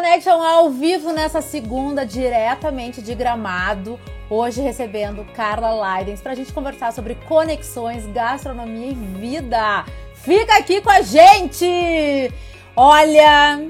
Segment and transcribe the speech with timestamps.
[0.00, 4.00] Connection ao vivo nessa segunda, diretamente de Gramado.
[4.30, 9.84] Hoje recebendo Carla Leidens para a gente conversar sobre conexões, gastronomia e vida.
[10.14, 12.32] Fica aqui com a gente!
[12.74, 13.60] Olha,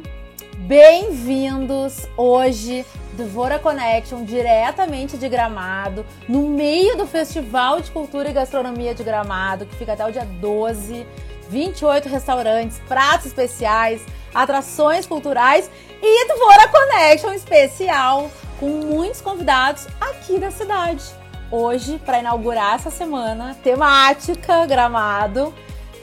[0.56, 8.32] bem-vindos hoje do Vora Connection, diretamente de Gramado, no meio do Festival de Cultura e
[8.32, 11.04] Gastronomia de Gramado, que fica até o dia 12.
[11.50, 14.00] 28 restaurantes, pratos especiais,
[14.32, 15.68] atrações culturais
[16.02, 21.04] e Dvora Connection especial com muitos convidados aqui da cidade.
[21.50, 25.52] Hoje, para inaugurar essa semana temática Gramado,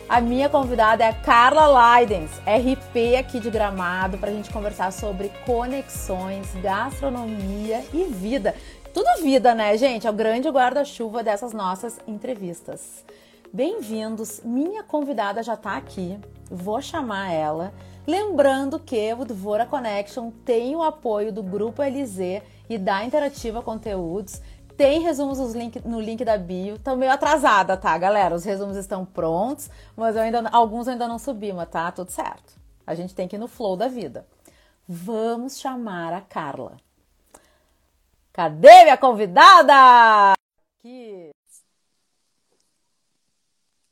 [0.07, 4.91] a minha convidada é a Carla Leidens, RP aqui de Gramado, para a gente conversar
[4.91, 8.55] sobre conexões, gastronomia e vida.
[8.93, 10.07] Tudo vida, né, gente?
[10.07, 13.03] É o grande guarda-chuva dessas nossas entrevistas.
[13.51, 17.73] Bem-vindos, minha convidada já está aqui, vou chamar ela.
[18.07, 24.41] Lembrando que o Dvora Connection tem o apoio do Grupo LZ e da Interativa Conteúdos.
[24.77, 26.79] Tem resumos link, no link da bio.
[26.79, 28.33] Tô meio atrasada, tá, galera?
[28.33, 32.09] Os resumos estão prontos, mas eu ainda, alguns eu ainda não subi, mas tá tudo
[32.09, 32.57] certo.
[32.85, 34.25] A gente tem que ir no flow da vida.
[34.87, 36.77] Vamos chamar a Carla.
[38.31, 40.33] Cadê minha convidada?
[40.79, 41.31] Aqui.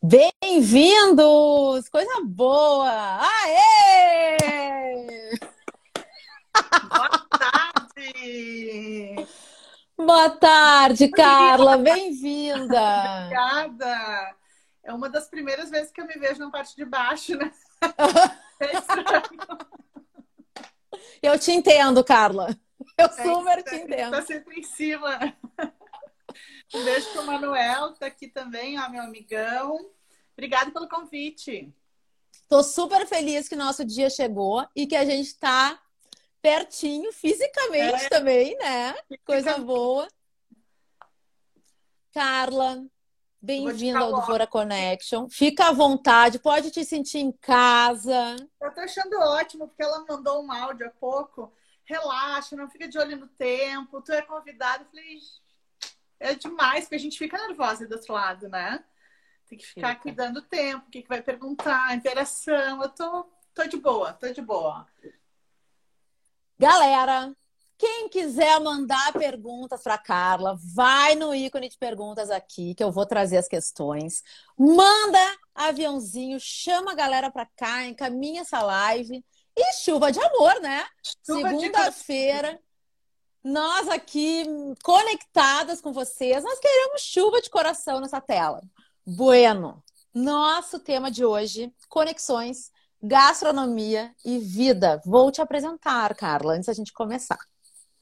[0.08, 1.90] Bem-vindos!
[1.90, 3.22] Coisa boa!
[3.22, 4.38] Aê!
[6.88, 9.16] Boa tarde!
[9.98, 11.78] Boa tarde, Carla!
[11.80, 13.24] Bem-vinda!
[13.24, 14.36] Obrigada!
[14.84, 17.52] É uma das primeiras vezes que eu me vejo na parte de baixo, né?
[18.60, 18.74] É
[21.34, 22.56] eu te entendo, Carla.
[22.96, 24.12] Eu super te entendo.
[24.12, 25.36] Tá sempre em cima.
[26.74, 29.90] Um beijo pro Manuel, que tá aqui também, ó, meu amigão.
[30.34, 31.74] Obrigada pelo convite.
[32.50, 35.80] Tô super feliz que nosso dia chegou e que a gente está
[36.42, 38.10] pertinho fisicamente é.
[38.10, 38.96] também, né?
[39.26, 40.08] Coisa boa.
[42.14, 42.86] Carla,
[43.42, 45.28] bem-vinda ao Dvora Connection.
[45.30, 48.36] Fica à vontade, pode te sentir em casa.
[48.62, 51.52] Eu tô achando ótimo, porque ela mandou um áudio há pouco.
[51.84, 54.02] Relaxa, não fica de olho no tempo.
[54.02, 54.84] Tu é convidado.
[54.84, 55.20] Eu falei,
[56.20, 58.84] é demais, porque a gente fica nervosa do outro lado, né?
[59.48, 60.02] Tem que ficar Fica.
[60.02, 62.82] cuidando do tempo, o que, que vai perguntar, interação.
[62.82, 64.88] Eu tô, tô de boa, tô de boa.
[66.58, 67.36] Galera,
[67.78, 73.06] quem quiser mandar perguntas para Carla, vai no ícone de perguntas aqui, que eu vou
[73.06, 74.24] trazer as questões.
[74.58, 79.24] Manda aviãozinho, chama a galera para cá, encaminha essa live.
[79.58, 80.86] E chuva de amor, né?
[81.22, 82.60] Segunda-feira,
[83.46, 84.44] nós aqui
[84.84, 88.60] conectadas com vocês, nós queremos chuva de coração nessa tela.
[89.06, 95.00] Bueno, nosso tema de hoje: conexões, gastronomia e vida.
[95.06, 97.38] Vou te apresentar, Carla, antes da gente começar.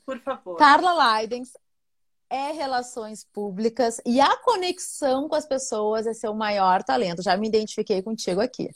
[0.06, 0.56] Por favor.
[0.56, 1.52] Carla Leidens
[2.30, 7.22] é relações públicas e a conexão com as pessoas é seu maior talento.
[7.22, 8.70] Já me identifiquei contigo aqui.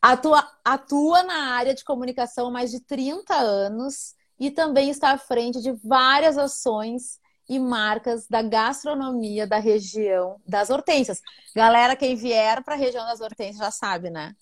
[0.00, 5.18] Atua, atua na área de comunicação há mais de 30 anos e também está à
[5.18, 11.20] frente de várias ações e marcas da gastronomia da região das Hortênsias.
[11.54, 14.34] Galera, quem vier para a região das Hortênsias já sabe, né?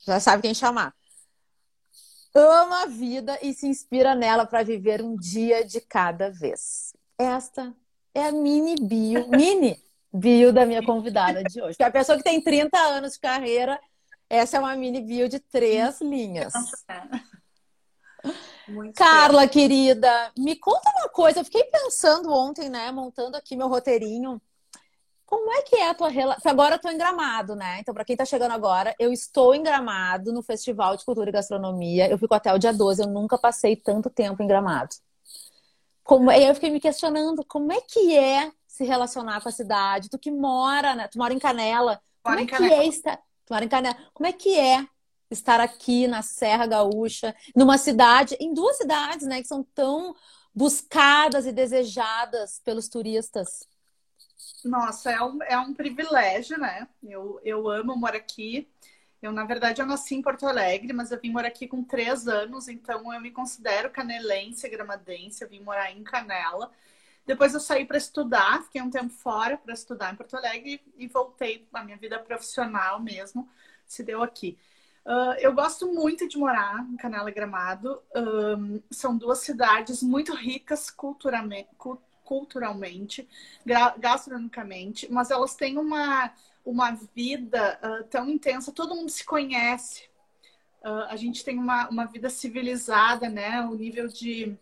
[0.00, 0.92] Já sabe quem chamar.
[2.34, 6.92] Ama a vida e se inspira nela para viver um dia de cada vez.
[7.16, 7.72] Esta
[8.12, 9.80] é a mini bio, mini
[10.12, 11.76] bio da minha convidada de hoje.
[11.76, 13.80] Que é a pessoa que tem 30 anos de carreira,
[14.28, 16.52] essa é uma mini bio de três linhas.
[18.68, 19.52] Muito Carla, certo.
[19.52, 21.40] querida, me conta uma coisa.
[21.40, 24.40] Eu fiquei pensando ontem, né, montando aqui meu roteirinho.
[25.26, 26.52] Como é que é a tua relação?
[26.52, 27.78] Agora eu tô em Gramado, né?
[27.80, 31.32] Então, para quem tá chegando agora, eu estou em Gramado no Festival de Cultura e
[31.32, 32.08] Gastronomia.
[32.08, 34.94] Eu fico até o dia 12, eu nunca passei tanto tempo em Gramado.
[36.04, 36.30] Como...
[36.30, 40.10] E aí eu fiquei me questionando como é que é se relacionar com a cidade.
[40.10, 41.08] Tu que mora, né?
[41.08, 42.00] Tu mora em Canela.
[42.22, 43.16] Como é que é estar.
[43.16, 43.96] Tu mora em Canela.
[44.12, 44.86] Como é que é
[45.34, 50.14] estar aqui na Serra Gaúcha, numa cidade, em duas cidades, né, que são tão
[50.54, 53.68] buscadas e desejadas pelos turistas.
[54.64, 56.88] Nossa, é um, é um privilégio, né?
[57.02, 58.68] Eu, eu amo morar aqui.
[59.20, 62.28] Eu, na verdade, eu nasci em Porto Alegre, mas eu vim morar aqui com três
[62.28, 65.42] anos, então eu me considero canelense, gramadense.
[65.42, 66.70] Eu vim morar em Canela.
[67.26, 71.08] Depois eu saí para estudar, fiquei um tempo fora para estudar em Porto Alegre e
[71.08, 73.48] voltei à minha vida profissional mesmo,
[73.86, 74.58] se deu aqui.
[75.04, 78.02] Uh, eu gosto muito de morar em Canela Gramado.
[78.16, 80.90] Um, são duas cidades muito ricas
[82.24, 83.28] culturalmente,
[83.98, 86.32] gastronomicamente, mas elas têm uma,
[86.64, 90.08] uma vida uh, tão intensa, todo mundo se conhece.
[90.82, 93.60] Uh, a gente tem uma, uma vida civilizada, né?
[93.60, 94.56] O nível de,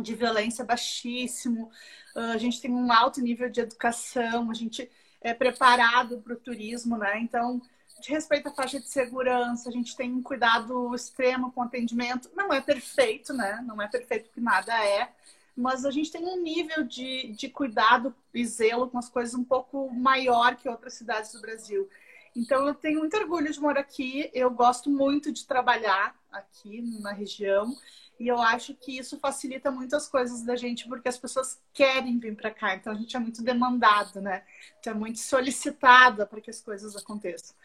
[0.00, 1.70] de violência é baixíssimo,
[2.14, 4.90] a gente tem um alto nível de educação, a gente
[5.20, 7.18] é preparado para o turismo, né?
[7.20, 7.60] Então,
[8.00, 12.30] de respeito à faixa de segurança, a gente tem um cuidado extremo com o atendimento.
[12.34, 13.62] Não é perfeito, né?
[13.66, 15.10] Não é perfeito porque nada é,
[15.56, 19.44] mas a gente tem um nível de, de cuidado e zelo com as coisas um
[19.44, 21.88] pouco maior que outras cidades do Brasil.
[22.36, 24.30] Então, eu tenho muito orgulho de morar aqui.
[24.34, 27.74] Eu gosto muito de trabalhar aqui na região.
[28.20, 32.18] E eu acho que isso facilita muito as coisas da gente, porque as pessoas querem
[32.18, 32.74] vir para cá.
[32.74, 34.42] Então, a gente é muito demandado, né?
[34.78, 37.56] Então, é muito solicitada para que as coisas aconteçam.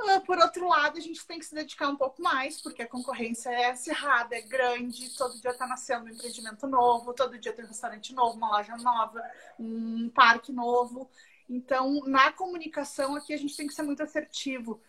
[0.00, 2.88] Ah, por outro lado, a gente tem que se dedicar um pouco mais, porque a
[2.88, 7.64] concorrência é acirrada, é grande, todo dia está nascendo um empreendimento novo, todo dia tem
[7.64, 9.20] um restaurante novo, uma loja nova,
[9.58, 11.10] um parque novo.
[11.50, 14.80] Então, na comunicação aqui a gente tem que ser muito assertivo,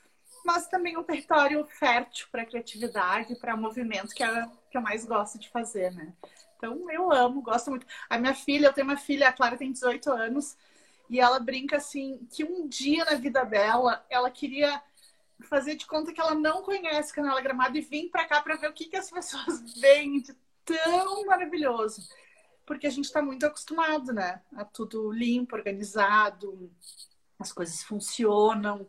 [0.45, 5.39] mas também um território fértil para criatividade, para movimento, que é que eu mais gosto
[5.39, 6.13] de fazer, né?
[6.57, 7.85] Então, eu amo, gosto muito.
[8.09, 10.55] A minha filha, eu tenho uma filha, a Clara tem 18 anos,
[11.09, 14.81] e ela brinca assim que um dia na vida dela, ela queria
[15.41, 18.69] fazer de conta que ela não conhece Canela Gramada e vir para cá para ver
[18.69, 22.07] o que, que as pessoas veem de tão maravilhoso
[22.69, 24.43] porque a gente está muito acostumado, né?
[24.55, 26.71] A tudo limpo, organizado,
[27.39, 28.87] as coisas funcionam.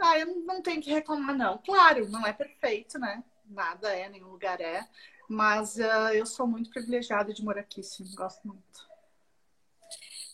[0.00, 1.58] Ah, eu não tenho que reclamar, não.
[1.58, 3.22] Claro, não é perfeito, né?
[3.44, 4.88] Nada é, nenhum lugar é.
[5.28, 8.10] Mas uh, eu sou muito privilegiada de morar aqui, sim.
[8.14, 8.87] Gosto muito.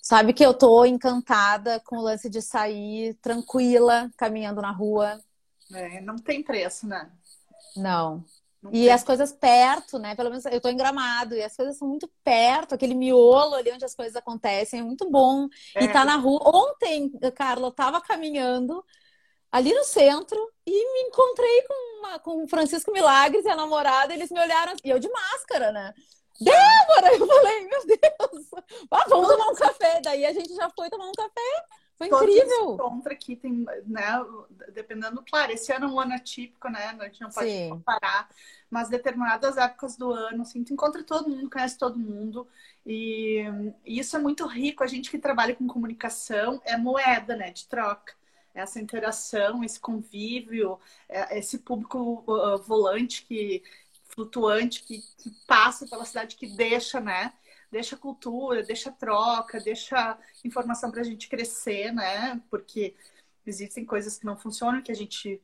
[0.04, 5.18] Sabe que eu tô encantada com o lance de sair tranquila, caminhando na rua.
[5.72, 7.10] É, não tem preço, né?
[7.74, 8.24] Não
[8.72, 10.14] e as coisas perto, né?
[10.14, 13.70] Pelo menos eu tô em gramado e as coisas são muito perto, aquele miolo ali
[13.72, 15.48] onde as coisas acontecem, é muito bom.
[15.74, 15.84] É.
[15.84, 16.40] E tá na rua.
[16.44, 18.84] Ontem, Carla, eu tava caminhando
[19.52, 24.12] ali no centro e me encontrei com, uma, com o Francisco Milagres e a namorada,
[24.14, 25.92] eles me olharam e eu de máscara, né?
[26.40, 27.14] Débora!
[27.14, 28.50] Eu falei, meu Deus!
[28.90, 30.00] Ah, vamos tomar um café.
[30.02, 31.64] Daí a gente já foi tomar um café.
[31.96, 32.74] Foi incrível.
[32.74, 34.02] encontra aqui tem, né,
[34.72, 36.96] dependendo, claro, esse ano é um ano atípico, né?
[36.98, 37.68] A gente não pode Sim.
[37.70, 38.28] comparar,
[38.68, 42.48] mas determinadas épocas do ano, assim, tu encontra todo mundo, conhece todo mundo.
[42.84, 43.44] E,
[43.84, 44.82] e isso é muito rico.
[44.82, 48.12] A gente que trabalha com comunicação é moeda, né, de troca
[48.54, 50.78] essa interação, esse convívio,
[51.08, 53.64] é, esse público uh, volante que
[54.14, 57.32] flutuante que, que, passa pela cidade, que deixa, né?
[57.74, 62.40] deixa cultura, deixa troca, deixa informação para a gente crescer, né?
[62.48, 62.94] Porque
[63.44, 65.42] existem coisas que não funcionam, que a gente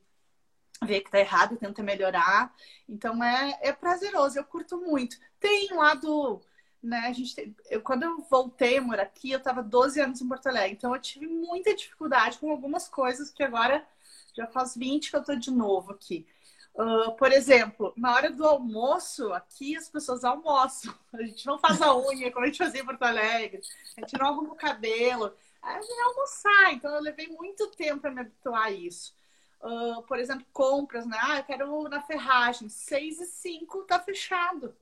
[0.83, 2.55] vê que está errado e tenta melhorar.
[2.87, 5.17] Então é, é prazeroso, eu curto muito.
[5.39, 6.41] Tem um lado,
[6.81, 6.99] né?
[6.99, 10.27] A gente tem, eu, quando eu voltei a morar aqui, eu estava 12 anos em
[10.27, 13.85] Porto Alegre, então eu tive muita dificuldade com algumas coisas que agora
[14.33, 16.25] já faz 20 que eu estou de novo aqui.
[16.73, 20.93] Uh, por exemplo, na hora do almoço, aqui as pessoas almoçam.
[21.13, 23.61] A gente não faz a unha como a gente fazia em Porto Alegre.
[23.97, 25.35] A gente não arruma o cabelo.
[25.61, 26.73] A gente vai almoçar.
[26.73, 29.13] Então, eu levei muito tempo para me habituar a isso.
[29.61, 31.17] Uh, por exemplo, compras, né?
[31.21, 32.69] Ah, eu quero na ferragem.
[32.69, 34.75] 6 e 5 tá fechado.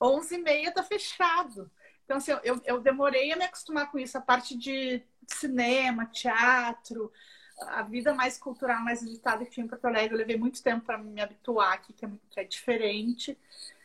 [0.00, 1.70] 11 e meia tá fechado.
[2.04, 4.16] Então, assim, eu, eu demorei a me acostumar com isso.
[4.16, 7.12] A parte de cinema, teatro,
[7.60, 10.84] a vida mais cultural, mais agitada que tinha em Porto Alegre, eu levei muito tempo
[10.84, 13.38] para me habituar aqui, que é, que é, diferente.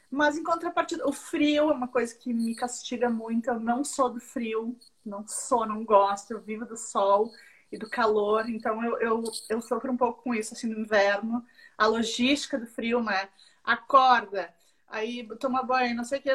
[0.10, 3.50] Mas em contrapartida, o frio é uma coisa que me castiga muito.
[3.50, 6.32] Eu não sou do frio, não sou, não gosto.
[6.32, 7.32] Eu vivo do sol
[7.72, 11.46] e do calor, então eu, eu, eu sofro um pouco com isso, assim, no inverno.
[11.78, 13.30] A logística do frio, né?
[13.64, 14.54] Acorda,
[14.90, 16.30] aí toma banho, não sei o que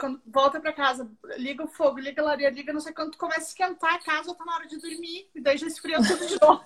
[0.00, 3.18] quando volta para casa, liga o fogo, liga a lareira, liga não sei quando, tu
[3.18, 6.26] começa a esquentar a casa, tá na hora de dormir, e daí já esfria tudo
[6.26, 6.64] de novo.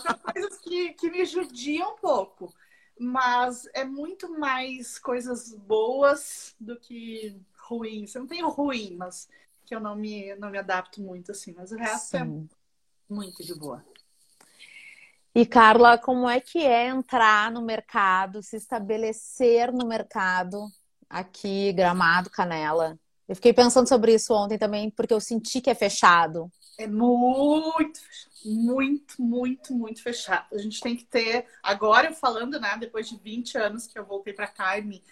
[0.00, 2.54] São coisas que, que me judiam um pouco.
[2.98, 8.14] Mas é muito mais coisas boas do que ruins.
[8.14, 9.26] Eu não tenho ruim, mas
[9.64, 11.54] que eu não me, não me adapto muito assim.
[11.56, 12.48] Mas o resto é Sim.
[12.48, 13.82] é muito de boa.
[15.34, 20.70] E Carla, como é que é entrar no mercado, se estabelecer no mercado
[21.10, 22.96] aqui, Gramado, Canela.
[23.28, 26.50] Eu fiquei pensando sobre isso ontem também, porque eu senti que é fechado.
[26.78, 28.00] É muito,
[28.44, 30.46] muito, muito, muito fechado.
[30.52, 31.46] A gente tem que ter.
[31.62, 35.04] Agora, falando, né, depois de 20 anos que eu voltei para cá e me,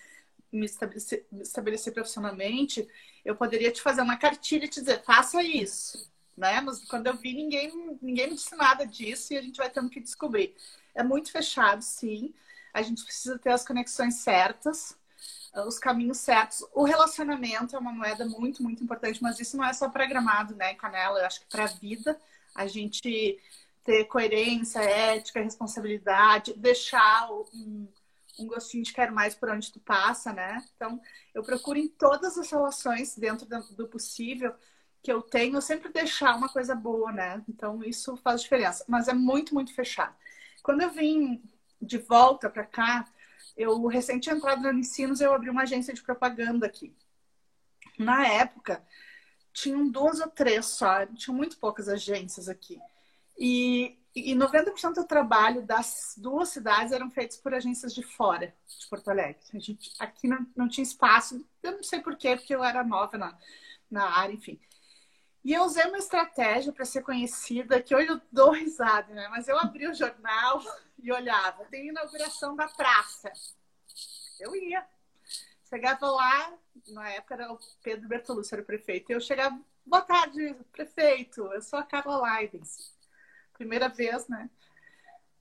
[0.50, 2.88] me, estabelecer, me estabelecer profissionalmente,
[3.24, 6.10] eu poderia te fazer uma cartilha e te dizer, faça isso.
[6.36, 6.60] Né?
[6.60, 9.90] Mas quando eu vi, ninguém, ninguém me disse nada disso e a gente vai tendo
[9.90, 10.54] que descobrir.
[10.94, 12.32] É muito fechado, sim.
[12.72, 14.97] A gente precisa ter as conexões certas
[15.66, 16.64] os caminhos certos.
[16.72, 20.74] O relacionamento é uma moeda muito, muito importante, mas isso não é só programado, né,
[20.74, 21.20] Canela?
[21.20, 22.18] Eu acho que para a vida
[22.54, 23.38] a gente
[23.84, 27.88] ter coerência, ética, responsabilidade, deixar um,
[28.38, 30.62] um gostinho de quero mais por onde tu passa, né?
[30.76, 31.00] Então,
[31.34, 34.54] eu procuro em todas as relações, dentro do possível,
[35.02, 37.42] que eu tenho, eu sempre deixar uma coisa boa, né?
[37.48, 38.84] Então, isso faz diferença.
[38.86, 40.14] Mas é muito, muito fechado.
[40.62, 41.42] Quando eu vim
[41.80, 43.08] de volta para cá,
[43.58, 46.94] eu recente entrado no Unicinos, eu abri uma agência de propaganda aqui.
[47.98, 48.86] Na época,
[49.52, 52.78] tinham duas ou três só, tinham muito poucas agências aqui.
[53.36, 58.86] E, e 90% do trabalho das duas cidades eram feitos por agências de fora de
[58.88, 59.42] Porto Alegre.
[59.52, 63.18] A gente, aqui não, não tinha espaço, eu não sei porquê, porque eu era nova
[63.18, 63.36] na,
[63.90, 64.60] na área, enfim.
[65.44, 69.26] E eu usei uma estratégia para ser conhecida, que hoje eu dou risada, né?
[69.30, 70.62] Mas eu abri o jornal
[70.98, 73.32] e olhava, tem inauguração da praça.
[74.40, 74.86] Eu ia.
[75.68, 76.54] Chegava lá,
[76.88, 79.10] na época era o Pedro Bertolucci, era o prefeito.
[79.10, 82.96] Eu chegava, boa tarde, prefeito, eu sou a Carla Leibens
[83.58, 84.48] primeira vez, né?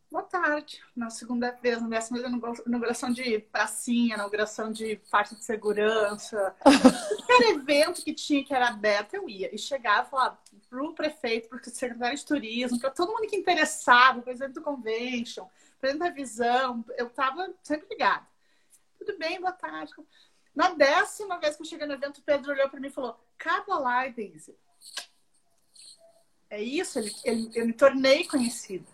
[0.10, 0.82] Boa tarde.
[0.96, 2.20] Na segunda vez, na décima
[2.66, 6.56] inauguração de pracinha, inauguração de parte de segurança.
[6.64, 9.54] Qualquer evento que tinha que era aberto, eu ia.
[9.54, 14.22] E chegava e falava pro prefeito, pro secretário de turismo, para todo mundo que interessava,
[14.22, 15.46] presidente do convention,
[15.80, 18.26] presidente da visão, eu tava sempre ligada.
[18.98, 19.94] Tudo bem, boa tarde.
[20.56, 23.20] Na décima vez que eu cheguei no evento, o Pedro olhou para mim e falou:
[23.38, 24.56] Carla lá, Daisy,
[26.50, 28.86] é isso, ele, ele, eu me tornei conhecida.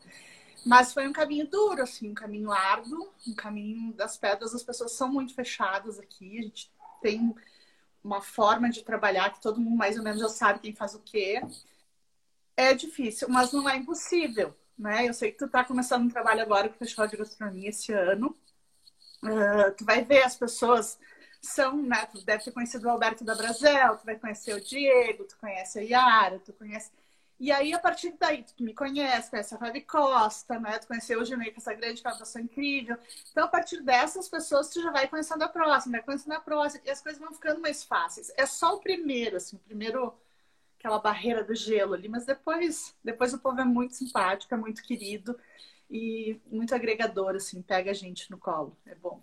[0.65, 4.55] Mas foi um caminho duro, assim, um caminho árduo, um caminho das pedras.
[4.55, 6.39] As pessoas são muito fechadas aqui.
[6.39, 7.35] A gente tem
[8.03, 10.99] uma forma de trabalhar que todo mundo mais ou menos já sabe quem faz o
[10.99, 11.41] quê.
[12.55, 15.07] É difícil, mas não é impossível, né?
[15.07, 17.91] Eu sei que tu tá começando um trabalho agora com o Festival de Gastronomia esse
[17.91, 18.35] ano.
[19.23, 20.99] Uh, tu vai ver as pessoas
[21.41, 22.05] são, né?
[22.07, 25.79] Tu deve ter conhecido o Alberto da Brasil, tu vai conhecer o Diego, tu conhece
[25.79, 26.91] a Yara, tu conhece
[27.43, 30.79] e aí, a partir daí, tu me conhece, conhece a Fabi Costa, né?
[30.79, 32.97] Tu conheceu o Gilney, com essa grande captação incrível.
[33.31, 36.81] Então, a partir dessas pessoas, tu já vai conhecendo a próxima, vai conhecendo a próxima,
[36.85, 38.31] e as coisas vão ficando mais fáceis.
[38.37, 40.13] É só o primeiro, assim, o primeiro,
[40.79, 44.81] aquela barreira do gelo ali, mas depois, depois o povo é muito simpático, é muito
[44.83, 45.37] querido
[45.89, 48.77] e muito agregador, assim, pega a gente no colo.
[48.85, 49.21] É bom.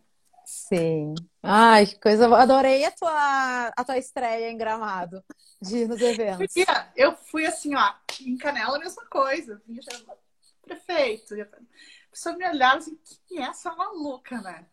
[0.51, 1.15] Sim.
[1.41, 2.27] Ai, que coisa.
[2.37, 5.23] Adorei a tua, a tua estreia em Gramado
[5.63, 6.53] de nos eventos.
[6.97, 9.63] Eu fui assim, ó, em Canela a mesma coisa.
[9.65, 9.81] Vinha
[10.61, 11.41] prefeito.
[11.41, 11.47] A
[12.11, 14.67] pessoa me olhava assim, quem é essa maluca, né?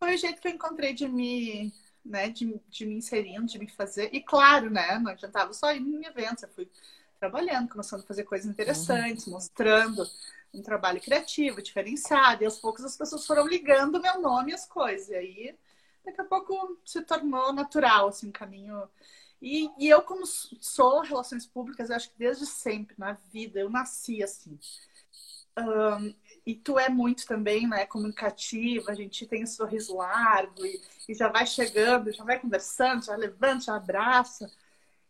[0.00, 1.72] Foi o jeito que eu encontrei de me,
[2.04, 4.12] né, de, de me inserindo, de me fazer.
[4.12, 6.68] E claro, né, não adiantava só ir em eventos, eu fui
[7.20, 9.34] trabalhando, começando a fazer coisas interessantes, uhum.
[9.34, 10.04] mostrando
[10.52, 15.08] um trabalho criativo, diferenciado, e aos poucos as pessoas foram ligando meu nome às coisas.
[15.08, 15.58] E aí,
[16.04, 18.88] daqui a pouco se tornou natural, assim, um caminho.
[19.40, 23.70] E, e eu, como sou relações públicas, eu acho que desde sempre na vida, eu
[23.70, 24.58] nasci assim.
[25.58, 26.14] Um,
[26.46, 31.14] e tu é muito também, né, comunicativa, a gente tem um sorriso largo e, e
[31.14, 34.50] já vai chegando, já vai conversando, já levanta, já abraça.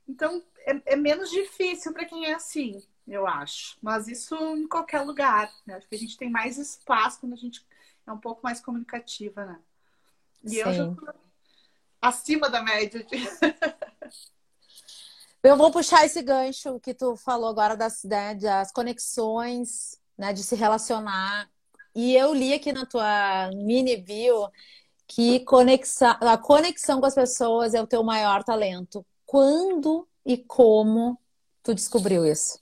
[0.09, 3.77] Então, é, é menos difícil para quem é assim eu acho.
[3.83, 5.53] Mas isso em qualquer lugar.
[5.67, 5.75] Né?
[5.75, 7.67] Acho que a gente tem mais espaço quando a gente
[8.07, 9.59] é um pouco mais comunicativa, né?
[10.45, 10.61] E Sim.
[10.61, 11.13] eu já tô
[12.01, 13.05] acima da média.
[13.05, 13.17] De...
[15.43, 20.43] eu vou puxar esse gancho que tu falou agora das, né, das conexões, né, de
[20.43, 21.51] se relacionar.
[21.95, 24.49] E eu li aqui na tua mini bio
[25.07, 29.05] que conexão, a conexão com as pessoas é o teu maior talento.
[29.27, 31.19] Quando e como
[31.65, 32.61] tu descobriu isso?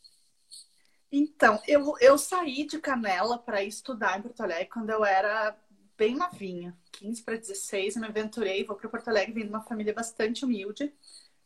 [1.10, 5.56] Então, eu, eu saí de Canela para estudar em Porto Alegre quando eu era
[5.96, 7.96] bem novinha, 15 para 16.
[7.96, 10.92] Eu me aventurei, vou para Porto Alegre, vim de uma família bastante humilde.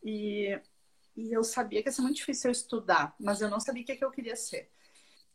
[0.02, 0.60] E,
[1.16, 3.86] e eu sabia que ia ser muito difícil eu estudar, mas eu não sabia o
[3.86, 4.68] que, que eu queria ser.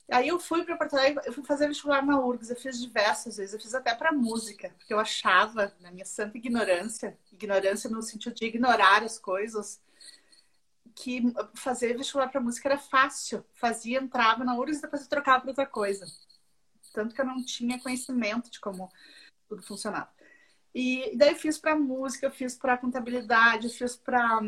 [0.09, 3.37] Aí eu fui para Porto Alegre, eu fui fazer vestibular na URGS, eu fiz diversas
[3.37, 8.01] vezes, eu fiz até para música, porque eu achava, na minha santa ignorância, ignorância no
[8.01, 9.81] sentido de ignorar as coisas,
[10.97, 11.21] que
[11.53, 13.45] fazer vestibular para música era fácil.
[13.53, 16.05] Fazia, entrava na URGS e depois trocava para outra coisa.
[16.91, 18.91] Tanto que eu não tinha conhecimento de como
[19.47, 20.09] tudo funcionava.
[20.73, 24.41] E daí eu fiz para música, eu fiz para contabilidade, eu fiz para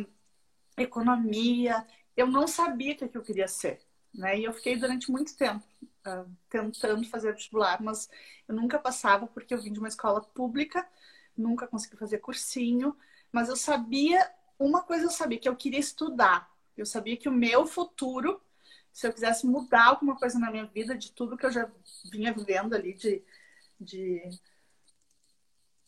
[0.75, 1.85] economia.
[2.17, 3.79] Eu não sabia o que eu queria ser.
[4.11, 4.39] Né?
[4.39, 5.63] E eu fiquei durante muito tempo
[6.07, 8.09] uh, tentando fazer vestibular, mas
[8.47, 10.87] eu nunca passava porque eu vim de uma escola pública,
[11.37, 12.97] nunca consegui fazer cursinho,
[13.31, 14.27] mas eu sabia
[14.59, 16.51] uma coisa eu sabia, que eu queria estudar.
[16.77, 18.41] Eu sabia que o meu futuro,
[18.91, 21.69] se eu quisesse mudar alguma coisa na minha vida, de tudo que eu já
[22.11, 23.23] vinha vivendo ali, de,
[23.79, 24.21] de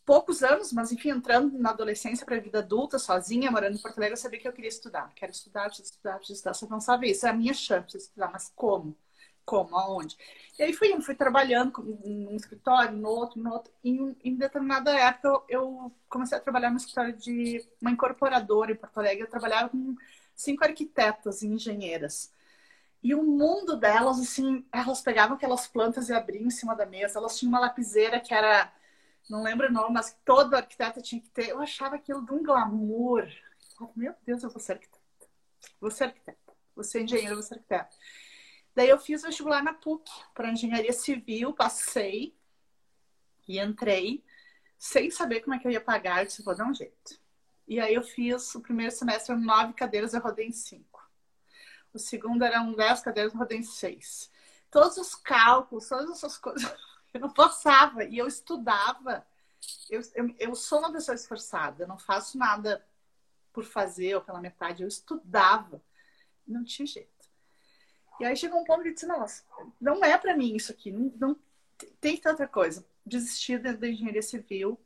[0.06, 3.98] poucos anos, mas enfim, entrando na adolescência para a vida adulta, sozinha, morando em Porto
[3.98, 5.14] Alegre, eu sabia que eu queria estudar.
[5.16, 6.54] Quero estudar, preciso estudar, preciso estudar.
[6.54, 8.98] Só sabia isso, é a minha chance de estudar, mas como?
[9.46, 9.76] Como?
[9.78, 10.18] Aonde?
[10.60, 13.72] E aí fui, fui trabalhando num escritório, no outro, no outro.
[13.84, 18.76] E em, determinada época eu, eu, comecei a trabalhar no escritório de uma incorporadora em
[18.76, 19.24] Porto Alegre.
[19.24, 19.96] Eu trabalhava com
[20.36, 22.32] cinco arquitetas e engenheiras.
[23.04, 27.18] E o mundo delas, assim, elas pegavam aquelas plantas e abriam em cima da mesa.
[27.18, 28.72] Elas tinham uma lapiseira que era,
[29.30, 31.50] não lembro o nome, mas todo arquiteto tinha que ter.
[31.50, 33.28] Eu achava aquilo de um glamour.
[33.96, 35.00] Meu Deus, eu vou ser arquiteta.
[35.80, 36.54] Vou ser arquiteta.
[36.76, 37.90] Vou ser engenheira, vou ser arquiteta.
[38.76, 42.36] Daí eu fiz vestibular na PUC para engenharia civil, passei
[43.48, 44.24] e entrei
[44.78, 46.22] sem saber como é que eu ia pagar.
[46.22, 47.20] Eu disse, vou dar um jeito.
[47.68, 51.10] E aí eu fiz o primeiro semestre nove cadeiras, eu rodei em cinco.
[51.94, 54.32] O segundo eram dez cadeiras, eu rodei em seis.
[54.70, 56.74] Todos os cálculos, todas essas coisas,
[57.14, 58.04] eu não passava.
[58.06, 59.26] E eu estudava.
[59.90, 62.84] Eu, eu, eu sou uma pessoa esforçada, eu não faço nada
[63.54, 64.82] por fazer ou pela metade.
[64.82, 65.82] Eu estudava.
[66.48, 67.21] Não tinha jeito.
[68.22, 69.44] E aí chegou um ponto que disse, nossa,
[69.80, 71.36] não é para mim isso aqui, não, não
[72.00, 72.86] tem outra coisa.
[73.04, 74.80] Desisti da, engenharia civil.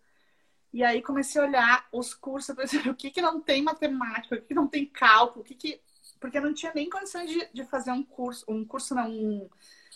[0.71, 4.39] E aí comecei a olhar os cursos, pensei, o que que não tem matemática, o
[4.39, 5.81] que, que não tem cálculo, o que que...
[6.17, 9.49] Porque eu não tinha nem condições de, de fazer um curso, um curso não, um,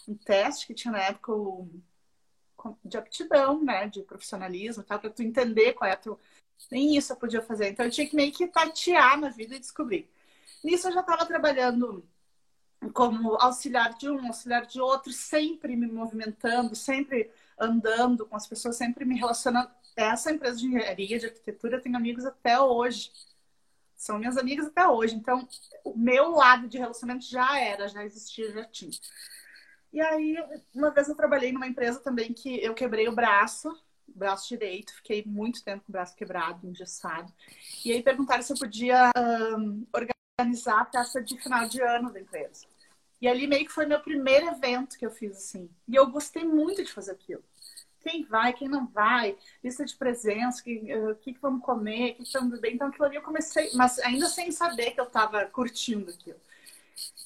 [0.05, 1.69] um teste que tinha na época o,
[2.84, 6.19] de aptidão, né, de profissionalismo, tal, para tu entender qual é a tua...
[6.69, 7.69] Nem isso eu podia fazer.
[7.69, 10.10] Então eu tinha que meio que tatear na vida e descobrir.
[10.62, 12.05] Nisso eu já estava trabalhando
[12.93, 18.77] como auxiliar de um, auxiliar de outro, sempre me movimentando, sempre andando com as pessoas,
[18.77, 19.69] sempre me relacionando.
[19.95, 23.12] Essa empresa de engenharia, de arquitetura, tenho amigos até hoje.
[23.95, 25.15] São minhas amigas até hoje.
[25.15, 25.45] Então,
[25.83, 28.98] o meu lado de relacionamento já era, já existia, já tinha.
[29.91, 30.38] E aí,
[30.74, 33.75] uma vez eu trabalhei numa empresa também que eu quebrei o braço,
[34.07, 37.31] braço direito, fiquei muito tempo com o braço quebrado, engessado.
[37.83, 42.19] E aí perguntaram se eu podia um, organizar a festa de final de ano da
[42.19, 42.65] empresa.
[43.22, 45.69] E ali meio que foi meu primeiro evento que eu fiz assim.
[45.88, 47.43] E eu gostei muito de fazer aquilo.
[48.01, 52.15] Quem vai, quem não vai, lista de presença, eh, o que, que vamos comer, o
[52.15, 52.74] que, que vamos beber.
[52.74, 56.40] Então aquilo ali eu comecei, mas ainda sem saber que eu estava curtindo aquilo.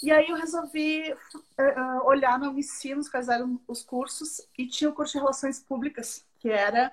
[0.01, 4.93] E aí eu resolvi uh, olhar no Unicinos quais eram os cursos e tinha o
[4.93, 6.91] curso de Relações Públicas, que era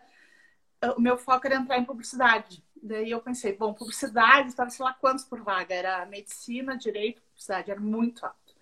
[0.97, 2.63] o meu foco era entrar em publicidade.
[2.83, 7.71] Daí eu pensei, bom, publicidade, estava sei lá quantos por vaga, era medicina, direito, publicidade,
[7.71, 8.55] era muito alto.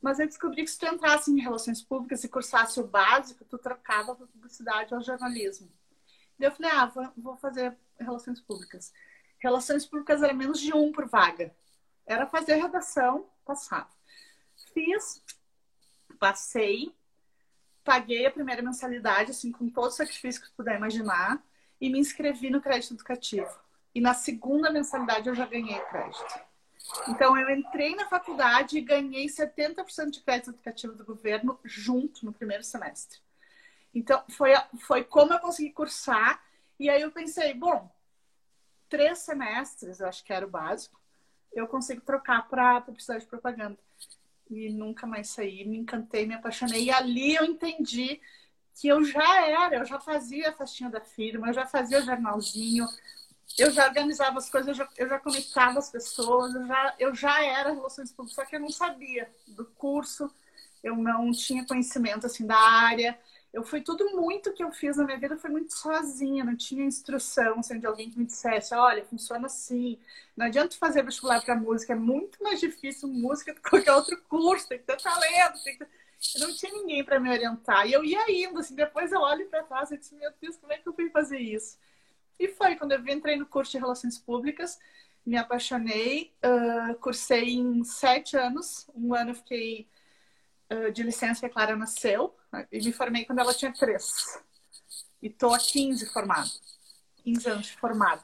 [0.00, 3.58] Mas eu descobri que se tu entrasse em relações públicas e cursasse o básico, tu
[3.58, 5.70] trocava para publicidade ou jornalismo.
[6.38, 8.92] Daí eu falei, ah, vou fazer relações públicas.
[9.38, 11.54] Relações públicas era menos de um por vaga.
[12.06, 13.90] Era fazer redação, passava.
[14.72, 15.22] Fiz,
[16.18, 16.94] passei,
[17.84, 21.42] paguei a primeira mensalidade, assim, com todo o sacrifício que tu puder imaginar,
[21.80, 23.50] e me inscrevi no crédito educativo.
[23.94, 26.40] E na segunda mensalidade eu já ganhei crédito.
[27.08, 32.32] Então, eu entrei na faculdade e ganhei 70% de crédito educativo do governo junto no
[32.32, 33.18] primeiro semestre.
[33.94, 36.42] Então, foi, foi como eu consegui cursar.
[36.78, 37.90] E aí eu pensei, bom,
[38.88, 41.00] três semestres, eu acho que era o básico,
[41.52, 43.78] eu consigo trocar para publicidade e propaganda.
[44.48, 46.84] E nunca mais saí, me encantei, me apaixonei.
[46.84, 48.20] E ali eu entendi
[48.74, 52.86] que eu já era, eu já fazia a festinha da firma, eu já fazia jornalzinho,
[53.58, 57.14] eu já organizava as coisas, eu já, eu já conectava as pessoas, eu já, eu
[57.14, 60.30] já era relações públicas, só que eu não sabia do curso,
[60.82, 63.18] eu não tinha conhecimento assim da área.
[63.52, 66.84] Eu fui tudo muito que eu fiz na minha vida foi muito sozinha, não tinha
[66.84, 69.98] instrução assim, de alguém que me dissesse, olha, funciona assim.
[70.36, 74.16] Não adianta fazer vestibular para música, é muito mais difícil música do que qualquer outro
[74.28, 75.90] curso, tem que ter talento, tem que ter...
[76.34, 77.86] Eu não tinha ninguém para me orientar.
[77.86, 80.72] E eu ia indo, assim, depois eu olho para trás e disse, meu Deus, como
[80.72, 81.78] é que eu fui fazer isso?
[82.38, 84.78] E foi quando eu entrei no curso de Relações Públicas,
[85.24, 88.88] me apaixonei, uh, cursei em sete anos.
[88.94, 89.86] Um ano fiquei
[90.72, 92.34] uh, de licença que a Clara nasceu
[92.72, 94.40] e me formei quando ela tinha três.
[95.22, 96.50] E tô há 15 formada.
[97.24, 98.22] 15 anos formada.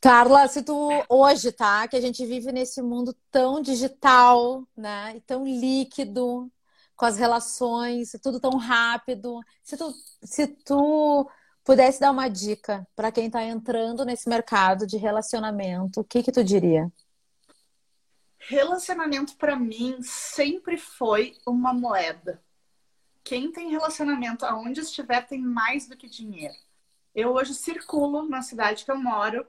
[0.00, 1.86] Carla, se tu hoje, tá?
[1.88, 5.16] Que a gente vive nesse mundo tão digital, né?
[5.16, 6.50] E tão líquido,
[6.98, 9.40] com as relações, tudo tão rápido.
[9.62, 11.30] Se tu, se tu
[11.64, 16.32] pudesse dar uma dica para quem está entrando nesse mercado de relacionamento, o que que
[16.32, 16.92] tu diria?
[18.36, 22.42] Relacionamento para mim sempre foi uma moeda.
[23.22, 26.54] Quem tem relacionamento aonde estiver tem mais do que dinheiro.
[27.14, 29.46] Eu hoje circulo na cidade que eu moro,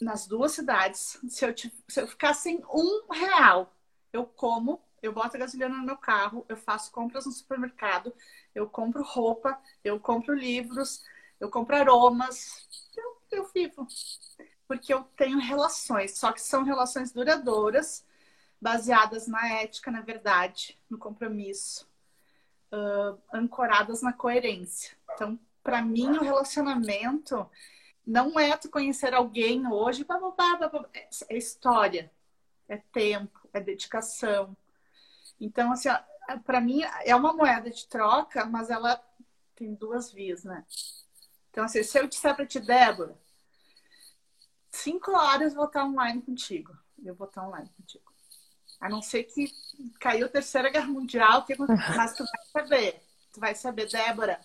[0.00, 1.18] nas duas cidades.
[1.28, 3.72] Se eu, se eu ficar sem um real,
[4.12, 8.12] eu como eu boto a gasolina no meu carro, eu faço compras no supermercado,
[8.54, 11.04] eu compro roupa, eu compro livros,
[11.40, 13.86] eu compro aromas, eu, eu vivo.
[14.66, 18.04] Porque eu tenho relações, só que são relações duradouras,
[18.60, 21.88] baseadas na ética, na verdade, no compromisso,
[22.72, 24.96] uh, ancoradas na coerência.
[25.14, 27.48] Então, para mim, o relacionamento
[28.06, 30.88] não é tu conhecer alguém hoje, blá, blá, blá, blá,
[31.28, 32.10] é história,
[32.68, 34.56] é tempo, é dedicação.
[35.40, 35.88] Então, assim,
[36.44, 39.02] para mim é uma moeda de troca, mas ela
[39.54, 40.64] tem duas vias, né?
[41.50, 43.18] Então, assim, se eu disser para ti, Débora,
[44.70, 46.76] cinco horas vou estar online contigo.
[47.04, 48.12] Eu vou estar online contigo.
[48.80, 49.52] A não ser que
[49.98, 51.56] caiu a Terceira Guerra Mundial, que...
[51.96, 53.02] mas tu vai saber.
[53.32, 54.40] Tu vai saber, Débora.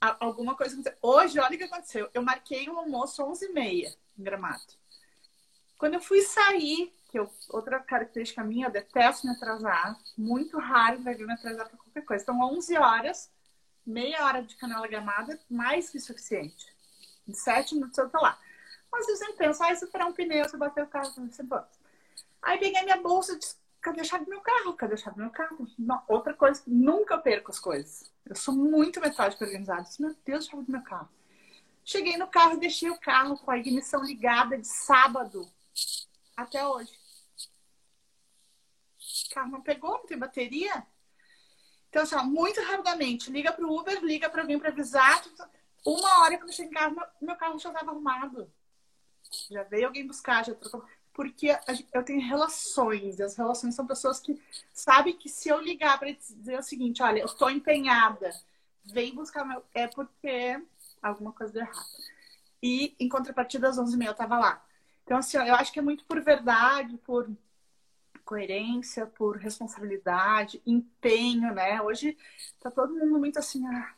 [0.00, 0.98] Alguma coisa aconteceu.
[1.02, 2.10] Hoje, olha o que aconteceu.
[2.14, 4.62] Eu marquei um almoço 11h30 em Gramado.
[5.76, 9.98] Quando eu fui sair, que eu, outra característica minha, eu detesto me atrasar.
[10.16, 12.22] Muito raro vai me atrasar para qualquer coisa.
[12.22, 13.30] Então, 11 horas,
[13.84, 16.66] meia hora de canela gramada, mais que suficiente.
[17.26, 18.38] Em sete minutos eu tô lá.
[18.90, 21.66] Mas eu sempre penso, ah, se furar um pneu, se bater o carro, você pode.
[22.42, 24.72] Aí peguei minha bolsa e disse, cadê a chave do meu carro?
[24.74, 25.66] Cadê a chave do meu carro?
[25.78, 28.10] Não, outra coisa, nunca perco as coisas.
[28.26, 29.88] Eu sou muito metódica organizada.
[29.98, 31.08] Meu Deus, a chave do meu carro.
[31.84, 35.48] Cheguei no carro deixei o carro com a ignição ligada de sábado
[36.36, 36.92] até hoje.
[39.30, 40.86] Carro não pegou, não tem bateria.
[41.88, 45.22] Então, assim, ó, muito rapidamente, liga para o Uber, liga para alguém para avisar.
[45.84, 48.50] Uma hora quando eu cheguei em casa, meu, meu carro já estava arrumado.
[49.50, 50.84] Já veio alguém buscar, já trocou.
[51.12, 51.48] Porque
[51.92, 54.40] eu tenho relações, e as relações são pessoas que
[54.72, 58.30] sabem que se eu ligar para dizer o seguinte: olha, eu estou empenhada,
[58.84, 59.64] vem buscar meu.
[59.74, 60.62] É porque
[61.02, 61.86] alguma coisa deu errado.
[62.62, 64.64] E em contrapartida, às 11h30 eu estava lá.
[65.04, 67.28] Então, assim, ó, eu acho que é muito por verdade, por
[68.30, 71.82] coerência, por responsabilidade, empenho, né?
[71.82, 72.16] Hoje
[72.60, 73.92] tá todo mundo muito assim, ah,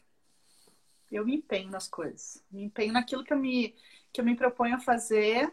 [1.11, 3.75] eu me empenho nas coisas, me empenho naquilo que eu me
[4.11, 5.53] que eu me proponho a fazer,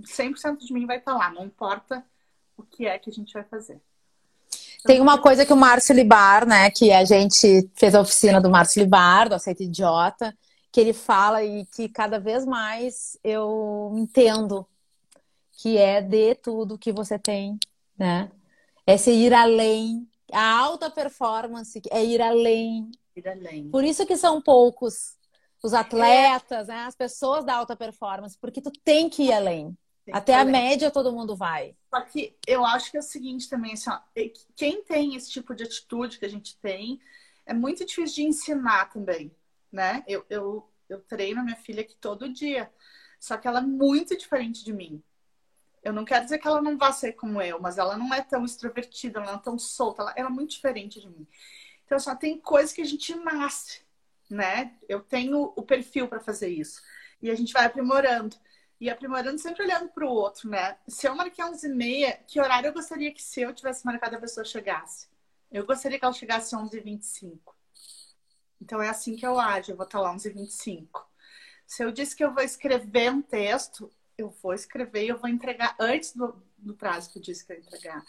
[0.00, 2.04] 100% de mim vai estar tá lá, não importa
[2.56, 3.80] o que é que a gente vai fazer.
[4.84, 8.50] Tem uma coisa que o Márcio Libar, né, que a gente fez a oficina do
[8.50, 10.36] Márcio Libar, do Aceita Idiota,
[10.70, 14.66] que ele fala e que cada vez mais eu entendo
[15.52, 17.58] que é de tudo que você tem,
[17.98, 18.30] né?
[18.86, 20.08] É se ir além.
[20.32, 22.90] A alta performance é ir além.
[23.16, 23.70] Ir além.
[23.70, 25.16] Por isso que são poucos
[25.62, 26.72] os atletas, é.
[26.72, 26.80] né?
[26.84, 29.76] As pessoas da alta performance, porque tu tem que ir além.
[30.12, 31.74] Até a média todo mundo vai.
[31.88, 35.30] Só que eu acho que é o seguinte também, assim, ó, é quem tem esse
[35.30, 37.00] tipo de atitude que a gente tem,
[37.46, 39.34] é muito difícil de ensinar também,
[39.72, 40.04] né?
[40.06, 42.70] Eu, eu, eu treino a minha filha aqui todo dia,
[43.18, 45.02] só que ela é muito diferente de mim.
[45.84, 48.22] Eu não quero dizer que ela não vá ser como eu, mas ela não é
[48.22, 51.28] tão extrovertida, ela não é tão solta, ela, ela é muito diferente de mim.
[51.84, 53.82] Então, só tem coisas que a gente nasce,
[54.30, 54.74] né?
[54.88, 56.82] Eu tenho o perfil para fazer isso.
[57.20, 58.34] E a gente vai aprimorando.
[58.80, 60.78] E aprimorando sempre olhando para o outro, né?
[60.88, 64.16] Se eu marquei 11 e meia, que horário eu gostaria que se eu tivesse marcado
[64.16, 65.06] a pessoa chegasse?
[65.52, 67.38] Eu gostaria que ela chegasse às 11h25.
[68.60, 71.04] Então é assim que eu ajo, eu vou estar lá 11h25.
[71.66, 75.28] Se eu disse que eu vou escrever um texto, eu vou escrever e eu vou
[75.28, 78.04] entregar antes do, do prazo que eu disse que eu ia entregar.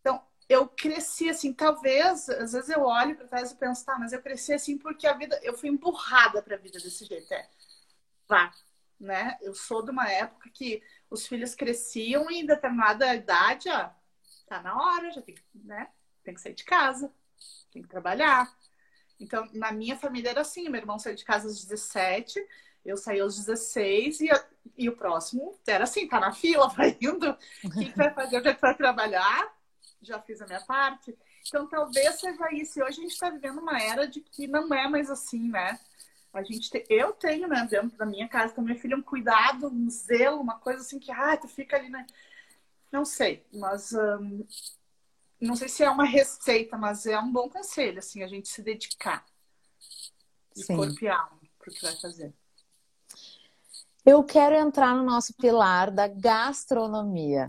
[0.00, 4.12] Então, eu cresci assim, talvez, às vezes eu olho para trás e penso, tá, mas
[4.12, 7.48] eu cresci assim porque a vida, eu fui empurrada para a vida desse jeito, é.
[8.28, 8.52] Vá,
[8.98, 9.38] né?
[9.40, 13.90] Eu sou de uma época que os filhos cresciam e em determinada idade, ó,
[14.46, 15.88] tá na hora, já tem que, né?
[16.22, 17.12] Tem que sair de casa,
[17.70, 18.52] tem que trabalhar.
[19.18, 22.44] Então, na minha família era assim, meu irmão saiu de casa aos 17,
[22.84, 24.28] eu saí aos 16 e,
[24.76, 27.36] e o próximo era assim, tá na fila, vai indo.
[27.64, 28.38] O que, que vai fazer?
[28.38, 29.54] Onde é que vai trabalhar?
[30.02, 31.16] Já fiz a minha parte.
[31.46, 32.78] Então, talvez seja isso.
[32.78, 35.78] E hoje a gente está vivendo uma era de que não é mais assim, né?
[36.32, 36.86] A gente te...
[36.88, 40.58] Eu tenho, né, dentro da minha casa com minha filha, um cuidado, um zelo, uma
[40.58, 42.06] coisa assim que, ah, tu fica ali, né?
[42.90, 44.46] Não sei, mas um...
[45.40, 48.62] não sei se é uma receita, mas é um bom conselho, assim, a gente se
[48.62, 49.26] dedicar
[50.54, 50.76] de Sim.
[50.76, 52.32] corpo e alma para o que vai fazer.
[54.04, 57.48] Eu quero entrar no nosso pilar da gastronomia,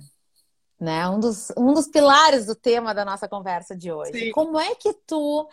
[0.80, 1.08] né?
[1.08, 4.12] Um dos, um dos pilares do tema da nossa conversa de hoje.
[4.12, 4.32] Sim.
[4.32, 5.48] Como é que tu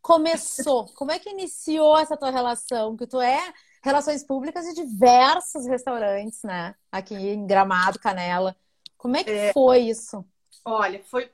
[0.00, 0.86] começou?
[0.94, 2.96] Como é que iniciou essa tua relação?
[2.96, 6.74] Que tu é relações públicas de diversos restaurantes, né?
[6.90, 8.56] Aqui em Gramado, Canela.
[8.96, 9.52] Como é que é...
[9.52, 10.24] foi isso?
[10.64, 11.30] Olha, foi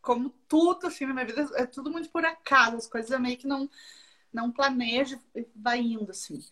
[0.00, 3.36] como tudo assim na minha vida, é tudo muito por acaso, as coisas eu meio
[3.36, 3.68] que não
[4.32, 6.44] não planejo e vai indo assim.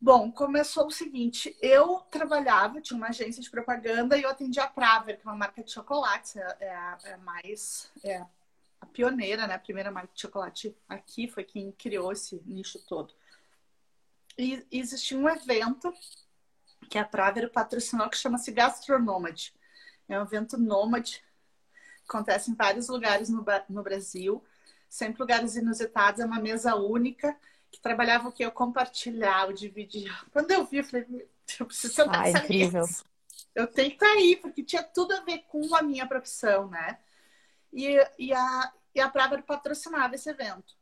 [0.00, 4.68] Bom, começou o seguinte: eu trabalhava, tinha uma agência de propaganda e eu atendia a
[4.68, 8.24] Praver, que é uma marca de chocolates, é, é a, é a mais é
[8.80, 9.54] a pioneira, né?
[9.54, 13.14] A primeira marca de chocolate aqui foi quem criou esse nicho todo.
[14.38, 15.92] E existia um evento
[16.90, 19.52] que a Praver patrocinou que chama-se Gastronomad,
[20.08, 21.24] É um evento nômade.
[22.06, 24.44] Acontece em vários lugares no, no Brasil.
[24.88, 26.20] Sempre lugares inusitados.
[26.20, 27.36] É uma mesa única
[27.70, 28.44] que trabalhava o que?
[28.44, 30.12] Eu compartilhava, eu dividia.
[30.32, 31.06] Quando eu vi, eu falei,
[31.58, 32.82] eu preciso sentar ah, incrível.
[32.82, 33.04] Mesa.
[33.54, 36.68] Eu tenho que estar tá aí, porque tinha tudo a ver com a minha profissão,
[36.68, 36.98] né?
[37.72, 39.10] E, e, a, e a
[39.42, 40.74] patrocinava esse evento.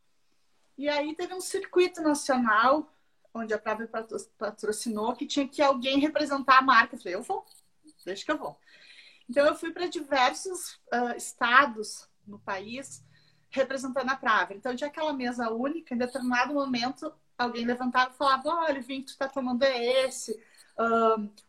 [0.77, 2.93] E aí teve um circuito nacional,
[3.33, 3.89] onde a Prava
[4.37, 6.95] patrocinou, que tinha que alguém representar a marca.
[6.95, 7.45] Eu falei, eu vou,
[8.05, 8.59] deixa que eu vou.
[9.29, 13.05] Então eu fui para diversos uh, estados no país
[13.55, 14.53] representando a Prava.
[14.53, 19.05] Então tinha aquela mesa única, em determinado momento alguém levantava e falava, olha, o vinho
[19.05, 20.39] que tu tá tomando é esse,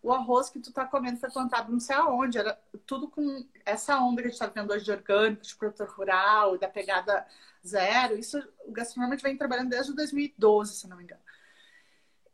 [0.01, 3.99] o arroz que tu tá comendo foi plantado não sei aonde, era tudo com essa
[3.99, 7.25] onda que a gente tá vendo hoje de orgânico, de produtor rural, da pegada
[7.65, 8.17] zero.
[8.17, 11.21] Isso o gastronômico vem trabalhando desde 2012, se não me engano.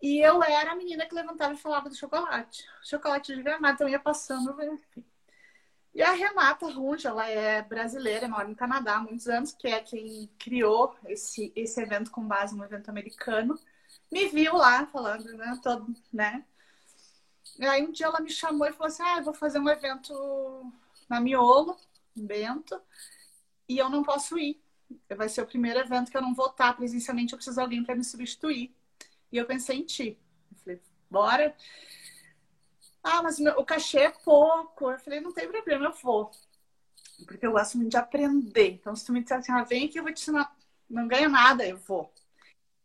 [0.01, 2.65] E eu era a menina que levantava e falava do chocolate.
[2.83, 5.05] Chocolate de gramado, então eu ia passando, enfim.
[5.93, 9.81] E a Renata Runge, ela é brasileira, mora no Canadá há muitos anos, que é
[9.81, 13.59] quem criou esse, esse evento com base no evento americano.
[14.11, 15.59] Me viu lá falando, né?
[15.61, 16.45] Todo, né?
[17.59, 19.69] E aí um dia ela me chamou e falou assim: Ah, eu vou fazer um
[19.69, 20.71] evento
[21.09, 21.77] na Miolo,
[22.15, 22.81] em Bento,
[23.67, 24.61] e eu não posso ir.
[25.15, 27.83] Vai ser o primeiro evento que eu não vou estar presencialmente, eu preciso de alguém
[27.83, 28.73] para me substituir.
[29.31, 30.17] E eu pensei em ti.
[30.51, 31.55] Eu falei, bora.
[33.03, 34.91] Ah, mas o cachê é pouco.
[34.91, 36.31] Eu falei, não tem problema, eu vou.
[37.25, 38.71] Porque eu gosto muito de aprender.
[38.71, 40.55] Então, se tu me disser assim, ah, vem que eu vou te ensinar,
[40.89, 42.11] não ganha nada, eu vou.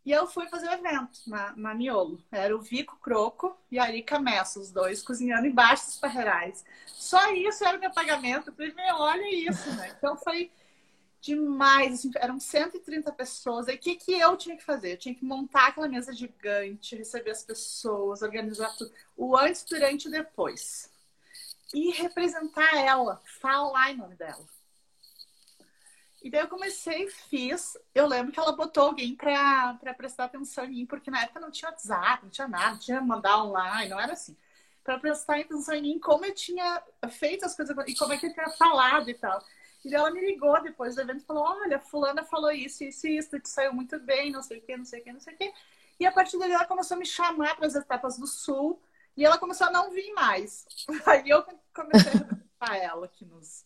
[0.05, 2.23] E eu fui fazer o evento na, na Miolo.
[2.31, 6.65] Era o Vico Croco e a Arica Messa, os dois, cozinhando embaixo dos parreirais.
[6.87, 8.55] Só isso era o meu pagamento.
[8.57, 9.93] Eu falei, olha isso, né?
[9.99, 10.53] Então foi
[11.27, 11.95] demais.
[11.95, 13.69] Assim, eram 130 pessoas.
[13.69, 14.93] E o que, que eu tinha que fazer?
[14.93, 18.93] Eu tinha que montar aquela mesa gigante, receber as pessoas, organizar tudo.
[19.17, 20.91] O antes, durante e depois.
[21.75, 24.47] E representar ela, falar em nome dela.
[26.23, 27.77] E daí eu comecei fiz.
[27.95, 31.51] Eu lembro que ela botou alguém para prestar atenção em mim, porque na época não
[31.51, 34.37] tinha WhatsApp, não tinha nada, não tinha mandar online, não era assim.
[34.83, 38.27] Para prestar atenção em mim, como eu tinha feito as coisas e como é que
[38.27, 39.41] eu tinha falado e tal.
[39.87, 43.41] E ela me ligou depois do evento e falou: Olha, Fulana falou isso, isso isso,
[43.41, 45.37] que saiu muito bem, não sei o que, não sei o que, não sei o
[45.37, 45.53] que.
[46.01, 48.83] E a partir daí ela começou a me chamar para as etapas do Sul
[49.17, 50.67] e ela começou a não vir mais.
[51.07, 53.65] Aí eu comecei a representar ela aqui nos,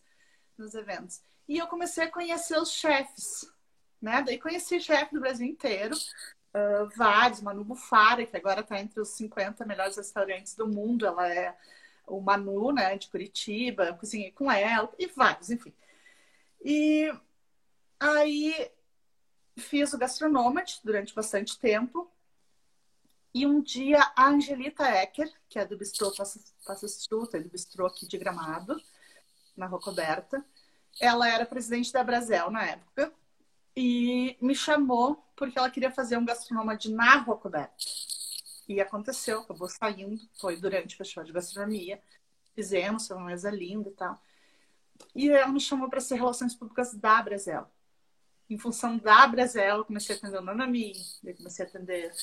[0.57, 1.21] nos eventos.
[1.47, 3.51] E eu comecei a conhecer os chefes,
[4.01, 4.21] né?
[4.21, 9.09] Daí conheci chefe do Brasil inteiro, uh, vários, Manu Bufara, que agora está entre os
[9.09, 11.53] 50 melhores restaurantes do mundo, ela é
[12.07, 15.73] o Manu, né, de Curitiba, cozinhei com ela, e vários, enfim.
[16.63, 17.11] E
[17.99, 18.71] aí
[19.57, 22.09] fiz o Gastronômade durante bastante tempo.
[23.33, 28.05] E um dia a Angelita Ecker, que é do Bistrô Passa Struta, do Bistrô aqui
[28.05, 28.81] de Gramado,
[29.55, 30.43] na Rua Coberta,
[30.99, 33.11] ela era presidente da Brasel na época
[33.75, 37.75] e me chamou porque ela queria fazer um gastronômade na Rua Coberta.
[38.67, 42.01] E aconteceu, acabou saindo, foi durante o festival de gastronomia.
[42.53, 44.21] Fizemos, foi uma mesa linda e tal.
[45.15, 47.69] E ela me chamou para ser relações públicas da Brasel.
[48.49, 50.93] Em função da Brasel, eu comecei a atender o Nanami,
[51.37, 52.13] comecei a atender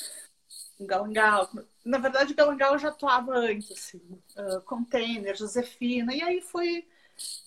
[0.78, 1.50] o Galangal.
[1.84, 4.00] Na verdade, o Galangal eu já atuava antes, assim,
[4.36, 6.86] uh, Container, Josefina, e aí foi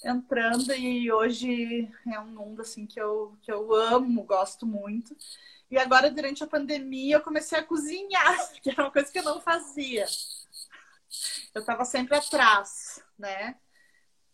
[0.03, 5.15] entrando e hoje é um mundo assim que eu, que eu amo, gosto muito.
[5.69, 9.23] E agora, durante a pandemia, eu comecei a cozinhar, que era uma coisa que eu
[9.23, 10.05] não fazia.
[11.53, 13.55] Eu estava sempre atrás, né?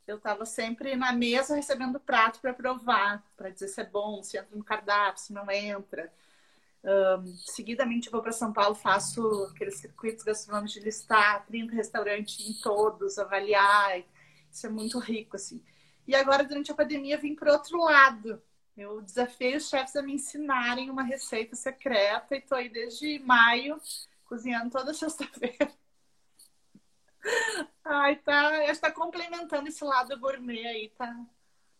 [0.08, 4.38] Eu estava sempre na mesa recebendo prato para provar, para dizer se é bom, se
[4.38, 6.12] entra no cardápio, se não entra.
[6.84, 9.22] Um, seguidamente vou para São Paulo, faço
[9.54, 14.02] aqueles circuitos gastronômicos de listar 30 restaurantes em todos, avaliar
[14.58, 15.64] isso é muito rico, assim.
[16.08, 18.42] E agora, durante a pandemia, vim para outro lado.
[18.76, 23.80] Eu desafiei os chefes a me ensinarem uma receita secreta e tô aí desde maio,
[24.26, 25.72] cozinhando toda sexta-feira.
[27.84, 28.50] Ai, tá.
[28.64, 31.16] Acho que tá complementando esse lado gourmet aí, tá?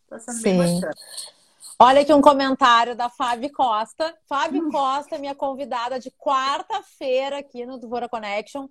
[0.10, 0.58] Tá sendo Sim.
[0.58, 0.96] bem bacana.
[1.80, 4.18] Olha aqui um comentário da Fábio Costa.
[4.28, 8.68] Fábio Costa, minha convidada de quarta-feira aqui no Duvora Connection.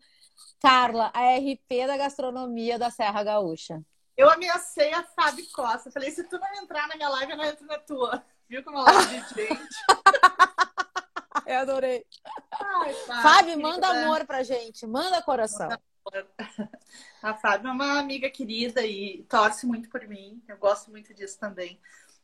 [0.61, 3.81] Carla, a RP da gastronomia da Serra Gaúcha.
[4.17, 5.91] Eu ameacei a Fábio Costa.
[5.91, 8.25] Falei, se tu não entrar na minha live, eu não entro na tua.
[8.49, 9.77] Viu como ela é de gente?
[11.47, 12.05] eu adorei.
[12.53, 14.87] Ai, Fábio, manda amor pra gente.
[14.87, 15.69] Manda coração.
[17.23, 20.43] A Fábio é uma amiga querida e torce muito por mim.
[20.47, 21.79] Eu gosto muito disso também.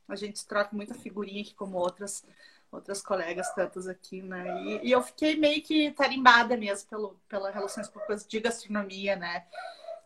[0.09, 2.25] A gente troca muita figurinha aqui, como outras
[2.71, 4.63] outras colegas tantas aqui, né?
[4.65, 9.45] E, e, eu fiquei meio que tarimbada mesmo pelo, pela relações públicas de gastronomia, né?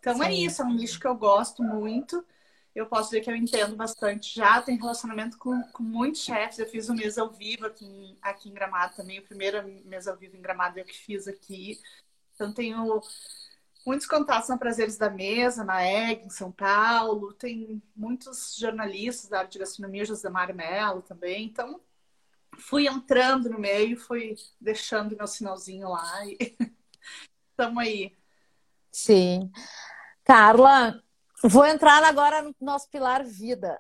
[0.01, 0.45] Então é Sim.
[0.45, 2.25] isso, é um nicho que eu gosto muito.
[2.77, 6.59] Eu posso dizer que eu entendo bastante já, tenho relacionamento com, com muitos chefes.
[6.59, 10.07] Eu fiz um mês ao vivo aqui em, aqui em Gramado também, o primeiro mês
[10.07, 11.81] ao vivo em Gramado eu que fiz aqui.
[12.35, 13.01] Então tenho
[13.87, 17.33] muitos contatos na Prazeres da Mesa, na EG, em São Paulo.
[17.33, 21.47] Tem muitos jornalistas da área de gastronomia, José Mello também.
[21.47, 21.81] Então
[22.59, 26.55] fui entrando no meio, fui deixando meu sinalzinho lá e
[27.53, 28.15] estamos aí.
[28.93, 29.51] Sim.
[30.23, 31.03] Carla,
[31.42, 33.79] vou entrar agora no nosso pilar vida.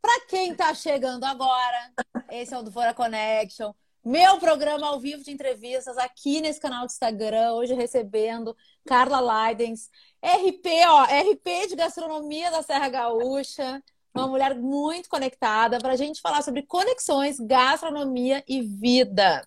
[0.00, 1.92] Para quem está chegando agora,
[2.30, 3.72] esse é o do Fora Connection,
[4.04, 9.90] meu programa ao vivo de entrevistas aqui nesse canal do Instagram, hoje recebendo Carla Leidens,
[10.22, 13.82] RP, ó, RP de gastronomia da Serra Gaúcha,
[14.14, 19.44] uma mulher muito conectada para a gente falar sobre conexões, gastronomia e vida.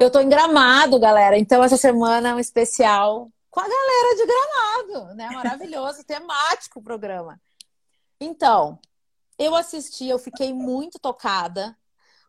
[0.00, 4.26] Eu tô em Gramado, galera, então essa semana é um especial com a galera de
[4.26, 5.30] Gramado, né?
[5.30, 7.40] Maravilhoso, temático o programa.
[8.20, 8.78] Então,
[9.38, 11.74] eu assisti, eu fiquei muito tocada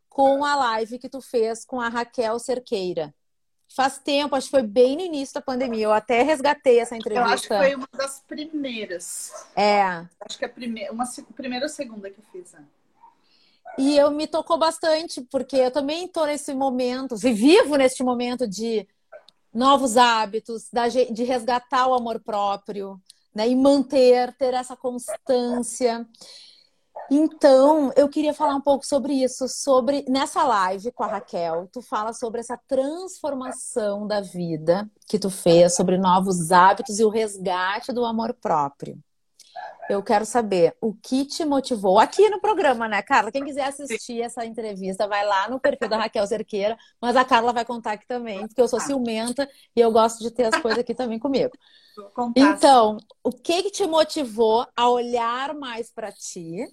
[0.08, 3.14] com a live que tu fez com a Raquel Cerqueira.
[3.68, 5.84] Faz tempo, acho que foi bem no início da pandemia.
[5.84, 7.28] Eu até resgatei essa entrevista.
[7.28, 9.34] Eu acho que foi uma das primeiras.
[9.54, 9.82] É.
[10.22, 11.04] Acho que é a primeira, uma
[11.36, 12.54] primeira ou segunda que eu fiz.
[12.54, 12.64] Né?
[13.78, 18.88] E eu me tocou bastante, porque eu também estou nesse momento, vivo neste momento de
[19.58, 20.70] novos hábitos,
[21.12, 23.02] de resgatar o amor próprio,
[23.34, 23.50] né?
[23.50, 26.08] E manter, ter essa constância.
[27.10, 31.82] Então, eu queria falar um pouco sobre isso, sobre nessa live com a Raquel, tu
[31.82, 37.92] fala sobre essa transformação da vida que tu fez, sobre novos hábitos e o resgate
[37.92, 39.00] do amor próprio.
[39.90, 43.32] Eu quero saber o que te motivou aqui no programa, né, Carla?
[43.32, 47.54] Quem quiser assistir essa entrevista, vai lá no perfil da Raquel Cerqueira, mas a Carla
[47.54, 50.80] vai contar aqui também, porque eu sou ciumenta e eu gosto de ter as coisas
[50.80, 51.54] aqui também comigo.
[52.36, 56.68] Então, o que, que te motivou a olhar mais para ti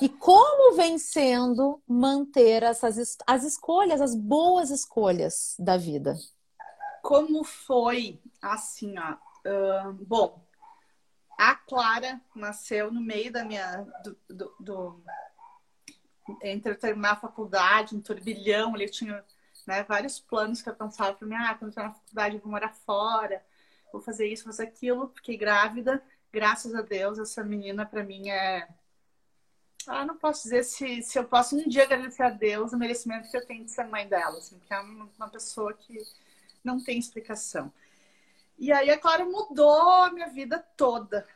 [0.00, 6.14] e como vem sendo manter essas as escolhas, as boas escolhas da vida?
[7.02, 9.16] Como foi assim, ó?
[9.48, 10.44] Uh, bom,
[11.38, 13.86] a Clara nasceu no meio da minha.
[14.02, 15.04] Do, do, do,
[16.42, 19.24] entre eu terminar a faculdade, um turbilhão, ele tinha
[19.64, 22.40] né, vários planos que eu pensava para mim: ah, quando eu terminar a faculdade, eu
[22.40, 23.40] vou morar fora,
[23.92, 25.12] vou fazer isso, vou fazer aquilo.
[25.14, 28.68] Fiquei grávida, graças a Deus, essa menina para mim é.
[29.86, 33.30] Ah, não posso dizer se, se eu posso um dia agradecer a Deus o merecimento
[33.30, 35.96] que eu tenho de ser mãe dela, assim, porque é uma pessoa que
[36.64, 37.72] não tem explicação.
[38.58, 41.26] E aí a Clara mudou a minha vida toda.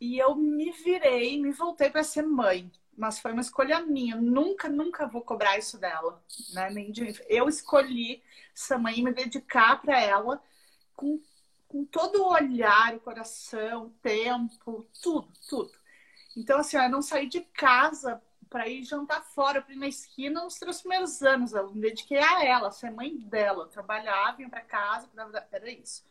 [0.00, 2.70] E eu me virei, me voltei para ser mãe.
[2.96, 4.16] Mas foi uma escolha minha.
[4.16, 6.22] Nunca, nunca vou cobrar isso dela.
[6.52, 6.70] Né?
[6.70, 7.22] Nem de...
[7.28, 8.22] Eu escolhi
[8.54, 10.42] ser mãe me dedicar para ela
[10.94, 11.20] com,
[11.68, 15.72] com todo o olhar, o coração, o tempo, tudo, tudo.
[16.36, 20.42] Então, assim, eu não saí de casa para ir jantar fora, para ir na esquina
[20.42, 21.52] nos três primeiros anos.
[21.52, 23.64] Eu me dediquei a ela, ser mãe dela.
[23.64, 25.08] Eu trabalhava, ia para casa,
[25.50, 26.04] era isso.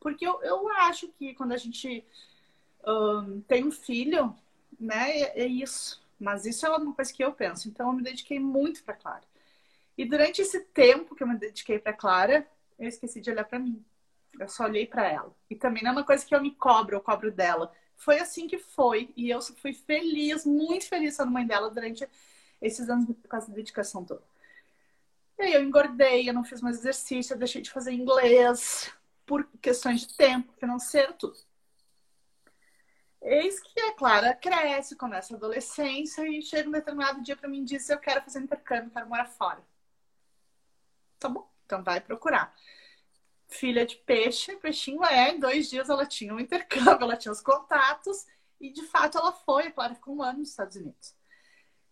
[0.00, 2.04] Porque eu, eu acho que quando a gente
[2.86, 4.34] um, tem um filho,
[4.78, 6.02] né, é, é, isso.
[6.18, 7.68] Mas isso é uma coisa que eu penso.
[7.68, 9.22] Então eu me dediquei muito para Clara.
[9.96, 12.46] E durante esse tempo que eu me dediquei para Clara,
[12.78, 13.84] eu esqueci de olhar para mim.
[14.38, 15.34] Eu só olhei para ela.
[15.48, 17.72] E também não é uma coisa que eu me cobro, eu cobro dela.
[17.96, 19.12] Foi assim que foi.
[19.16, 22.08] E eu fui feliz, muito feliz sendo mãe dela durante
[22.60, 24.22] esses anos com essa dedicação toda.
[25.38, 28.92] E aí eu engordei, eu não fiz mais exercício, eu deixei de fazer inglês,
[29.30, 31.38] por questões de tempo, financeiro, tudo.
[33.22, 37.62] Eis que a Clara cresce, começa a adolescência e chega um determinado dia para mim
[37.62, 39.64] e diz: Eu quero fazer intercâmbio, quero morar fora.
[41.20, 42.52] Tá bom, então vai procurar.
[43.46, 47.40] Filha de peixe, peixinho é, em dois dias ela tinha um intercâmbio, ela tinha os
[47.40, 48.26] contatos
[48.60, 49.68] e de fato ela foi.
[49.68, 51.14] A Clara ficou um ano nos Estados Unidos.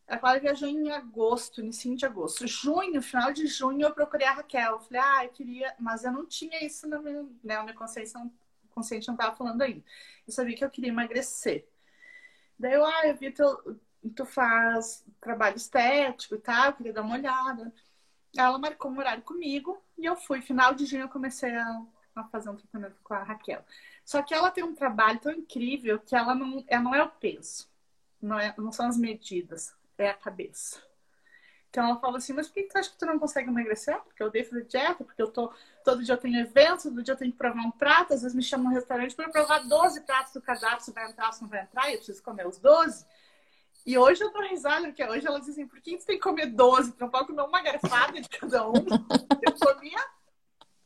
[0.08, 2.46] A Clara viajou em agosto, início de agosto.
[2.46, 4.72] Junho, final de junho, eu procurei a Raquel.
[4.72, 7.74] Eu falei, ah, eu queria, mas eu não tinha isso na minha, né, a minha
[7.74, 8.18] consciência,
[8.70, 9.84] consciente não estava falando ainda.
[10.26, 11.68] Eu sabia que eu queria emagrecer.
[12.58, 13.78] Daí eu, ah, eu vi tu,
[14.16, 17.72] tu faz trabalho estético e tal, eu queria dar uma olhada.
[18.36, 20.40] Ela marcou um horário comigo e eu fui.
[20.40, 21.82] Final de junho eu comecei a,
[22.16, 23.62] a fazer um tratamento com a Raquel.
[24.06, 27.10] Só que ela tem um trabalho tão incrível que ela não, ela não é o
[27.10, 27.68] peso,
[28.22, 30.80] não, é, não são as medidas é a cabeça.
[31.70, 34.00] Então ela fala assim, mas por que tu acha que tu não consegue emagrecer?
[34.00, 35.52] Porque eu dei fazer dieta, porque eu tô.
[35.84, 38.34] Todo dia eu tenho eventos, todo dia eu tenho que provar um prato, às vezes
[38.34, 41.48] me chamam no restaurante para provar 12 pratos do cardápio, se vai entrar, se não
[41.48, 43.04] vai entrar, e eu preciso comer os 12.
[43.84, 46.46] E hoje eu tô risada, porque hoje ela diz por que você tem que comer
[46.46, 46.92] 12?
[46.92, 48.72] Tu não pode comer uma garfada de cada um.
[49.42, 50.04] Eu comia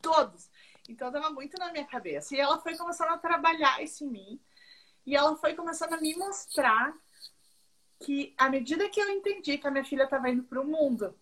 [0.01, 0.49] todos.
[0.87, 2.33] Então estava muito na minha cabeça.
[2.33, 4.41] E ela foi começando a trabalhar isso em mim.
[5.05, 6.93] E ela foi começando a me mostrar
[7.99, 11.15] que, à medida que eu entendi que a minha filha estava indo para o mundo,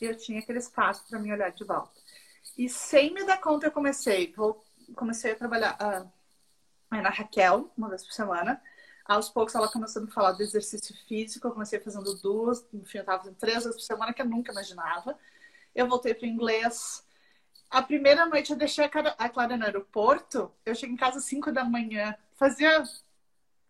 [0.00, 1.92] eu tinha aquele espaço para me olhar de volta.
[2.56, 4.34] E sem me dar conta, eu comecei.
[4.94, 6.10] Comecei a trabalhar uh,
[6.90, 8.60] na Raquel, uma vez por semana.
[9.04, 11.46] Aos poucos ela começou a me falar do exercício físico.
[11.46, 14.52] Eu comecei fazendo duas, enfim, eu estava fazendo três vezes por semana, que eu nunca
[14.52, 15.18] imaginava.
[15.74, 17.04] Eu voltei para o inglês.
[17.70, 20.52] A primeira noite eu deixei a Clara no aeroporto.
[20.64, 22.14] Eu cheguei em casa às 5 da manhã.
[22.34, 22.82] Fazia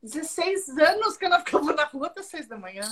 [0.03, 2.83] 16 anos que eu não ficava na rua até 6 da manhã.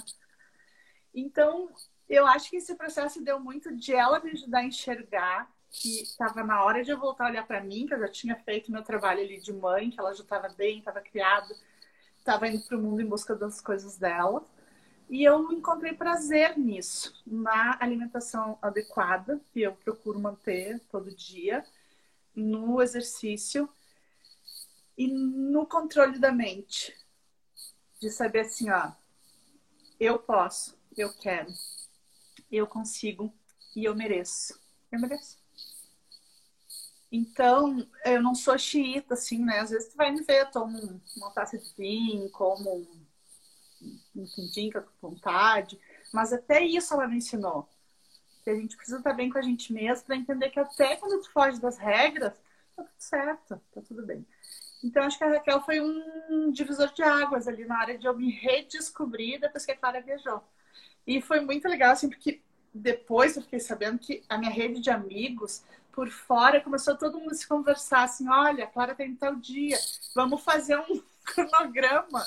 [1.15, 1.71] Então,
[2.09, 6.43] eu acho que esse processo deu muito de ela me ajudar a enxergar que estava
[6.43, 8.83] na hora de eu voltar a olhar para mim, que eu já tinha feito meu
[8.83, 11.55] trabalho ali de mãe, que ela já estava bem, estava criada,
[12.19, 14.45] estava indo para o mundo em busca das coisas dela.
[15.09, 21.65] E eu encontrei prazer nisso, na alimentação adequada, que eu procuro manter todo dia,
[22.35, 23.69] no exercício
[24.97, 26.97] e no controle da mente.
[28.01, 28.93] De saber assim, ó,
[29.99, 31.51] eu posso, eu quero,
[32.53, 33.33] eu consigo
[33.75, 34.61] e eu mereço.
[34.93, 35.39] Eu mereço.
[37.11, 39.61] Então, eu não sou xiita, assim, né?
[39.61, 42.87] Às vezes tu vai me ver, tomo uma taça de vinho, como
[44.15, 45.81] um quindim com vontade.
[46.13, 47.69] Mas até isso ela me ensinou.
[48.43, 51.23] Que a gente precisa estar bem com a gente mesmo para entender que até quando
[51.23, 52.33] tu foge das regras,
[52.77, 54.27] tá tudo certo, tá tudo bem.
[54.87, 58.17] Então, acho que a Raquel foi um divisor de águas ali na área de eu
[58.17, 60.41] me redescobrir depois que a Clara viajou.
[61.05, 62.41] E foi muito legal, assim, porque
[62.73, 67.35] depois eu fiquei sabendo que a minha rede de amigos por fora começou todo mundo
[67.35, 69.77] se conversar assim: olha, a Clara tem tal dia,
[70.15, 72.25] vamos fazer um cronograma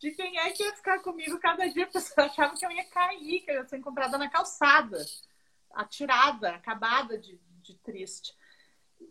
[0.00, 2.84] de quem é que ia ficar comigo cada dia, porque eu achava que eu ia
[2.86, 4.98] cair, que eu ia ser encontrada na calçada,
[5.72, 8.34] atirada, acabada de, de triste.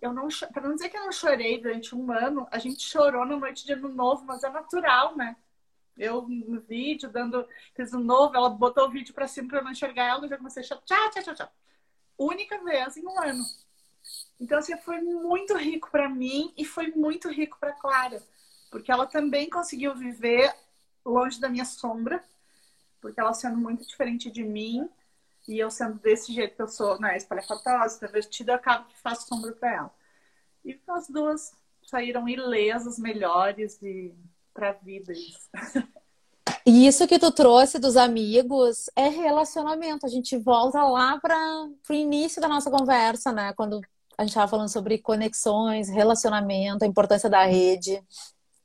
[0.01, 3.23] Eu não, para não dizer que eu não chorei durante um ano, a gente chorou
[3.23, 5.35] na noite de ano novo, mas é natural, né?
[5.95, 9.63] Eu no vídeo, dando, fiz um novo, ela botou o vídeo para cima para eu
[9.63, 11.51] não enxergar ela, eu já comecei a chorar, tchau, tchau, tchau, tchau.
[12.17, 13.43] Única vez em um ano.
[14.39, 18.23] Então, assim, foi muito rico para mim e foi muito rico para Clara,
[18.71, 20.51] porque ela também conseguiu viver
[21.05, 22.23] longe da minha sombra,
[22.99, 24.89] porque ela sendo muito diferente de mim
[25.47, 29.27] e eu sendo desse jeito que eu sou, né, espalhafatosa, extrovertida, eu acabo que faço
[29.27, 29.91] sombra para ela.
[30.63, 34.13] E as duas saíram ilesas, melhores e
[34.53, 35.49] pra vida isso.
[36.65, 40.05] E isso que tu trouxe dos amigos é relacionamento.
[40.05, 43.51] A gente volta lá para o início da nossa conversa, né?
[43.53, 43.81] Quando
[44.17, 47.99] a gente estava falando sobre conexões, relacionamento, a importância da rede.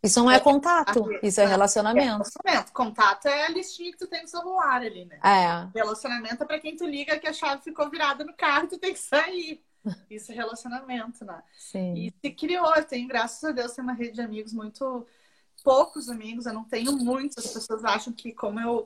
[0.06, 2.06] Isso não é, é contato, isso é relacionamento.
[2.06, 2.72] É relacionamento.
[2.72, 5.18] Contato é a listinha que tu tem no celular ali, né?
[5.22, 5.68] É.
[5.76, 8.78] Relacionamento é pra quem tu liga que a chave ficou virada no carro e tu
[8.78, 9.64] tem que sair.
[10.08, 11.42] Isso é relacionamento, né?
[11.58, 11.94] Sim.
[11.94, 15.04] E se criou, eu tenho, graças a Deus, tenho uma rede de amigos muito.
[15.64, 17.44] Poucos amigos, eu não tenho muitos.
[17.44, 18.84] As pessoas acham que, como eu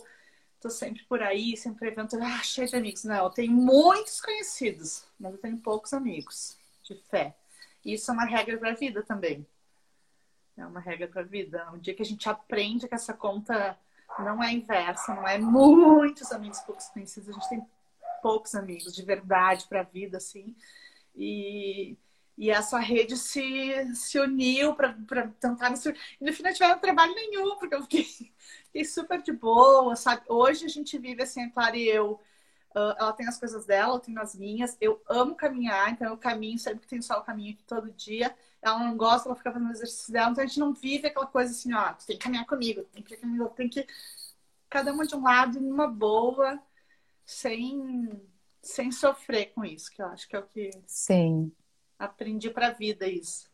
[0.58, 3.04] tô sempre por aí, sempre evento, ah, cheio de amigos.
[3.04, 7.36] Não, eu tenho muitos conhecidos, mas eu tenho poucos amigos de fé.
[7.84, 9.46] Isso é uma regra pra vida também.
[10.60, 11.66] É uma regra para a vida.
[11.72, 13.78] Um dia que a gente aprende que essa conta
[14.18, 17.66] não é inversa, não é muitos amigos poucos conhecidos, a gente tem
[18.20, 20.54] poucos amigos de verdade para a vida, assim.
[21.16, 21.96] E,
[22.36, 24.92] e essa rede se, se uniu para
[25.40, 25.72] tentar.
[26.20, 30.22] E no final, tiveram trabalho nenhum, porque eu fiquei, fiquei super de boa, sabe?
[30.28, 32.20] Hoje a gente vive assim, a Clara e eu.
[32.72, 34.76] Ela tem as coisas dela, eu tenho as minhas.
[34.80, 38.32] Eu amo caminhar, então eu caminho sempre que tenho só o caminho aqui todo dia
[38.62, 41.50] ela não gosta, ela fica fazendo exercício dela, então a gente não vive aquela coisa
[41.50, 43.86] assim, ó, tu tem que caminhar comigo, tem que caminhar, tem que
[44.68, 46.60] cada uma de um lado, numa boa,
[47.24, 48.20] sem
[48.62, 51.50] sem sofrer com isso, que eu acho que é o que Sim.
[51.98, 53.48] aprendi para a vida isso.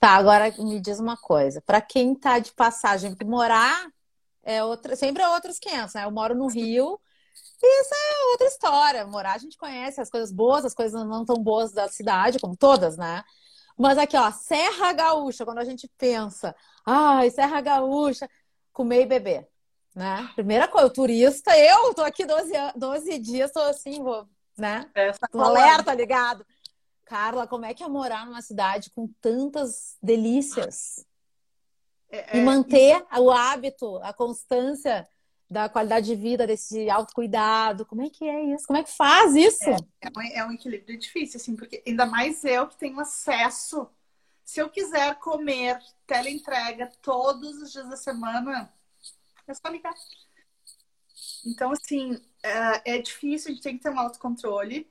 [0.00, 3.88] Tá, agora me diz uma coisa, para quem tá de passagem, porque morar
[4.42, 6.04] é outra, sempre é outros 500, né?
[6.04, 6.98] Eu moro no Rio,
[7.62, 9.06] isso é outra história.
[9.06, 12.56] Morar a gente conhece as coisas boas, as coisas não tão boas da cidade, como
[12.56, 13.22] todas, né?
[13.80, 16.54] Mas aqui, ó, Serra Gaúcha, quando a gente pensa,
[16.84, 18.28] ai, Serra Gaúcha,
[18.74, 19.48] comer e beber,
[19.94, 20.30] né?
[20.34, 24.86] Primeira coisa, o turista, eu tô aqui 12, 12 dias, tô assim, vou, né?
[24.94, 26.44] É, tá tô alerta, ligado?
[27.06, 31.06] Carla, como é que é morar numa cidade com tantas delícias?
[32.10, 33.22] É, é, e manter isso...
[33.22, 35.08] o hábito, a constância
[35.50, 37.84] da qualidade de vida, desse autocuidado.
[37.84, 38.66] Como é que é isso?
[38.68, 39.68] Como é que faz isso?
[39.68, 43.88] É, é, um, é um equilíbrio difícil, assim, porque ainda mais eu que tenho acesso.
[44.44, 48.72] Se eu quiser comer teleentrega todos os dias da semana,
[49.48, 49.94] é só ligar.
[51.44, 54.88] Então, assim, é, é difícil, a gente tem que ter um autocontrole.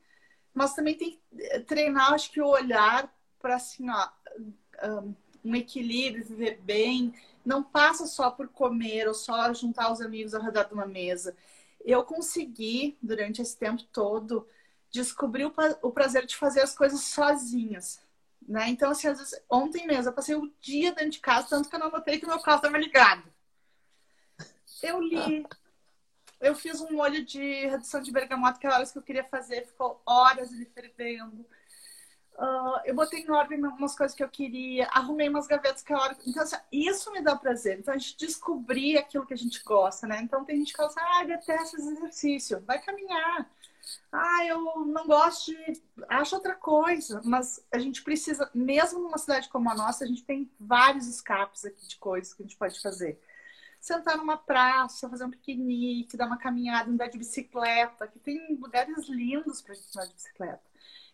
[0.54, 4.10] mas também tem que treinar, acho que o olhar para assim, ó,
[4.84, 7.14] um equilíbrio, viver bem,
[7.46, 11.36] não passa só por comer ou só juntar os amigos ao redor de uma mesa.
[11.84, 14.48] Eu consegui, durante esse tempo todo,
[14.92, 15.46] descobrir
[15.82, 18.02] o prazer de fazer as coisas sozinhas.
[18.48, 18.70] Né?
[18.70, 21.80] Então, assim, vezes, ontem mesmo, eu passei o dia dentro de casa, tanto que eu
[21.80, 23.24] não notei que meu carro estava ligado.
[24.82, 25.46] Eu li,
[26.40, 29.68] eu fiz um molho de redução de bergamota, que era horas que eu queria fazer,
[29.68, 31.46] ficou horas ele fervendo.
[32.40, 36.00] Uh, eu botei em ordem umas coisas que eu queria, arrumei umas gavetas que eu.
[36.26, 37.80] Então, assim, isso me dá prazer.
[37.80, 40.22] Então, a gente descobrir aquilo que a gente gosta, né?
[40.22, 42.64] Então, tem gente que fala assim, ah, detesto esse exercício.
[42.66, 43.52] Vai caminhar.
[44.10, 45.82] Ah, eu não gosto de.
[46.08, 47.22] Acho outra coisa.
[47.26, 51.66] Mas a gente precisa, mesmo numa cidade como a nossa, a gente tem vários escapes
[51.66, 53.20] aqui de coisas que a gente pode fazer.
[53.82, 59.10] Sentar numa praça, fazer um piquenique, dar uma caminhada, andar de bicicleta, que tem lugares
[59.10, 60.69] lindos para gente andar de bicicleta.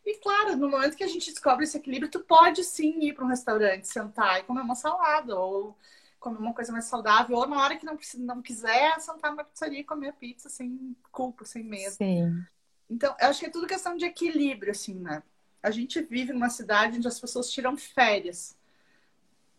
[0.05, 3.25] E claro, no momento que a gente descobre esse equilíbrio, tu pode sim ir para
[3.25, 5.75] um restaurante, sentar e comer uma salada, ou
[6.19, 9.79] comer uma coisa mais saudável, ou na hora que não, não quiser, sentar numa pizzaria
[9.79, 11.95] e comer pizza sem culpa, sem medo.
[11.95, 12.43] Sim.
[12.89, 15.23] Então, eu acho que é tudo questão de equilíbrio, assim, né?
[15.61, 18.55] A gente vive numa cidade onde as pessoas tiram férias.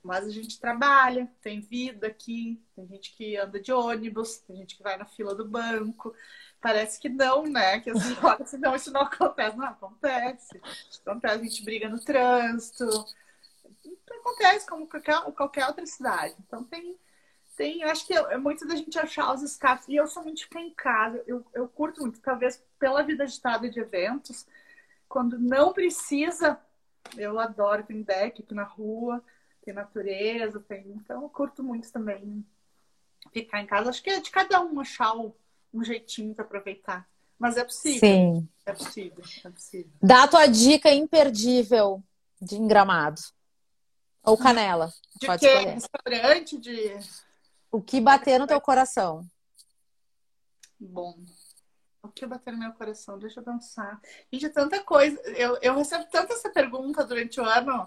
[0.02, 4.76] Mas a gente trabalha, tem vida aqui, tem gente que anda de ônibus, tem gente
[4.76, 6.14] que vai na fila do banco.
[6.60, 7.80] Parece que não, né?
[7.80, 9.56] Que assim, olha, assim, não, isso não acontece.
[9.56, 10.60] Não, acontece.
[11.04, 12.84] Acontece, a gente briga no trânsito.
[14.20, 16.34] Acontece como qualquer, qualquer outra cidade.
[16.46, 16.96] Então tem,
[17.56, 19.86] tem, acho que é, é muito da gente achar os escapes.
[19.88, 21.22] E eu somente ficar em casa.
[21.26, 24.46] Eu, eu curto muito, talvez pela vida agitada de eventos,
[25.08, 26.60] quando não precisa,
[27.16, 29.22] eu adoro, tem deck aqui na rua,
[29.64, 30.88] tem natureza, tem.
[30.88, 32.44] Então eu curto muito também
[33.32, 33.90] ficar em casa.
[33.90, 35.34] Acho que é de cada um achar o
[35.76, 37.06] um jeitinho para aproveitar.
[37.38, 38.00] Mas é possível.
[38.00, 38.48] Sim.
[38.64, 39.92] É possível, é possível.
[40.02, 42.02] Dá a tua dica imperdível
[42.40, 43.20] de engramado.
[44.24, 44.92] Ou canela.
[45.20, 45.46] De Pode que?
[45.46, 45.74] Escolher.
[45.74, 46.96] Restaurante de.
[47.70, 49.24] O que bater no teu coração?
[50.80, 51.14] Bom.
[52.02, 53.18] O que bater no meu coração?
[53.18, 54.00] Deixa eu pensar.
[54.32, 55.20] Gente, é tanta coisa.
[55.22, 57.86] Eu, eu recebo tanto essa pergunta durante o ano.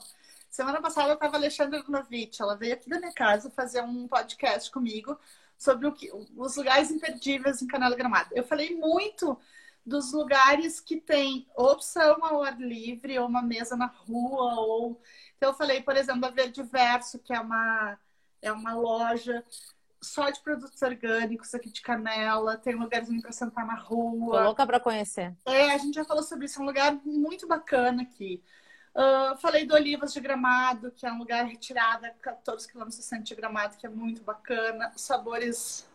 [0.49, 2.39] Semana passada eu estava Alexandra Novitch.
[2.39, 5.17] Ela veio aqui da minha casa fazer um podcast comigo
[5.59, 8.29] sobre o que, os lugares imperdíveis em Canela Gramado.
[8.33, 9.37] Eu falei muito
[9.85, 15.01] dos lugares que tem opção ao ar livre, ou uma mesa na rua, ou.
[15.35, 17.97] Então, eu falei, por exemplo, a Verde Verso, que é uma,
[18.41, 19.43] é uma loja
[20.01, 24.37] só de produtos orgânicos aqui de Canela, tem um lugarzinho para sentar na rua.
[24.37, 25.35] Tô louca para conhecer.
[25.45, 28.41] É, a gente já falou sobre isso, é um lugar muito bacana aqui.
[28.95, 33.35] Uh, falei do Olivas de Gramado, que é um lugar retirado a 14 quilômetros de
[33.35, 34.91] Gramado, que é muito bacana.
[34.95, 35.87] Sabores,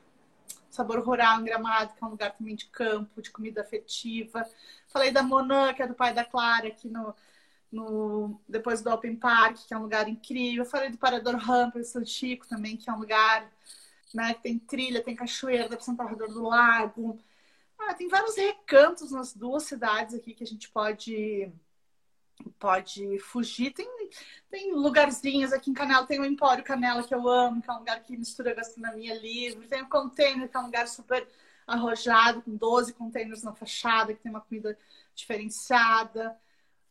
[0.70, 4.48] sabor rural em Gramado, que é um lugar também de campo, de comida afetiva.
[4.88, 7.14] Falei da Monan, que é do pai da Clara, aqui no,
[7.70, 10.64] no depois do Open Park, que é um lugar incrível.
[10.64, 13.50] Falei do Parador Rampa de São Chico também, que é um lugar
[14.14, 17.18] né, que tem trilha, tem cachoeira, dá para ao redor do lago.
[17.78, 21.52] Ah, tem vários recantos nas duas cidades aqui que a gente pode
[22.58, 23.72] pode fugir.
[23.72, 23.86] Tem,
[24.50, 27.78] tem lugarzinhos aqui em Canela, tem o Empório Canela, que eu amo, que é um
[27.78, 29.66] lugar que mistura gastronomia livre.
[29.66, 31.26] Tem o Container, que é um lugar super
[31.66, 34.78] arrojado, com 12 containers na fachada, que tem uma comida
[35.14, 36.38] diferenciada.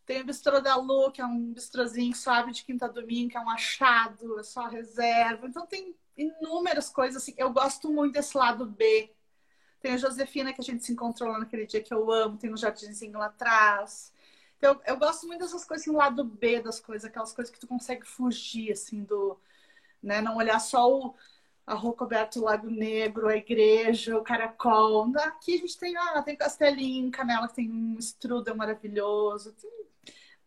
[0.05, 3.37] Tem o Bistrô da Lu, que é um bistrozinho suave de quinta a domingo, que
[3.37, 5.47] é um achado, é só reserva.
[5.47, 7.33] Então tem inúmeras coisas assim.
[7.37, 9.13] Eu gosto muito desse lado B.
[9.79, 12.37] Tem a Josefina, que a gente se encontrou lá naquele dia que eu amo.
[12.37, 14.12] Tem um jardinzinho lá atrás.
[14.63, 17.67] Eu, eu gosto muito dessas coisas, assim, lado B das coisas, aquelas coisas que tu
[17.67, 19.37] consegue fugir, assim, do.
[20.01, 20.21] Né?
[20.21, 21.15] Não olhar só o,
[21.65, 25.11] a rua coberta do Lago Negro, a igreja, o caracol.
[25.17, 29.53] Aqui a gente tem, ah, tem Castelinho, Canela, que tem um strudel maravilhoso.
[29.53, 29.69] Tem,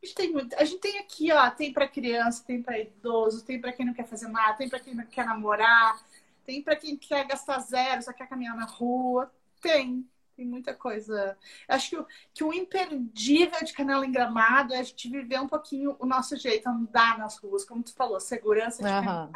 [0.03, 3.45] a, gente tem muito, a gente tem aqui, ó, tem para criança, tem para idoso,
[3.45, 5.99] tem para quem não quer fazer nada, tem para quem não quer namorar,
[6.45, 9.31] tem para quem quer gastar zero, só quer caminhar na rua.
[9.61, 10.07] Tem,
[10.37, 11.37] tem muita coisa.
[11.67, 15.49] Acho que o, que o imperdível de Canela em Gramado é a gente viver um
[15.49, 19.33] pouquinho o nosso jeito, andar nas ruas, como tu falou, segurança de uhum.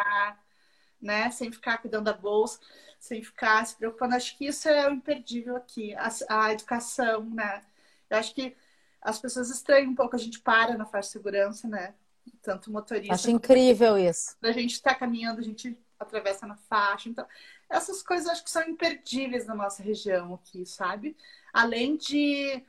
[1.00, 1.30] né?
[1.30, 2.60] Sem ficar cuidando da bolsa,
[2.98, 4.14] sem ficar se preocupando.
[4.14, 7.62] Acho que isso é o imperdível aqui, a, a educação, né?
[8.10, 8.54] Eu acho que
[9.00, 11.94] as pessoas estranham um pouco, a gente para na faixa de segurança, né?
[12.42, 13.14] Tanto motorista.
[13.14, 14.36] Acho incrível isso.
[14.42, 17.08] A gente está caminhando, a gente atravessa na faixa.
[17.08, 17.26] Então,
[17.68, 21.16] essas coisas acho que são imperdíveis na nossa região aqui, sabe?
[21.52, 22.64] Além de.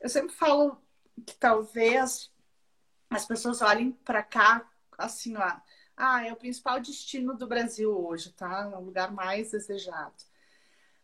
[0.00, 0.80] Eu sempre falo
[1.26, 2.32] que talvez
[3.10, 5.60] as pessoas olhem para cá assim, ó.
[5.96, 8.70] Ah, é o principal destino do Brasil hoje, tá?
[8.72, 10.14] É o lugar mais desejado.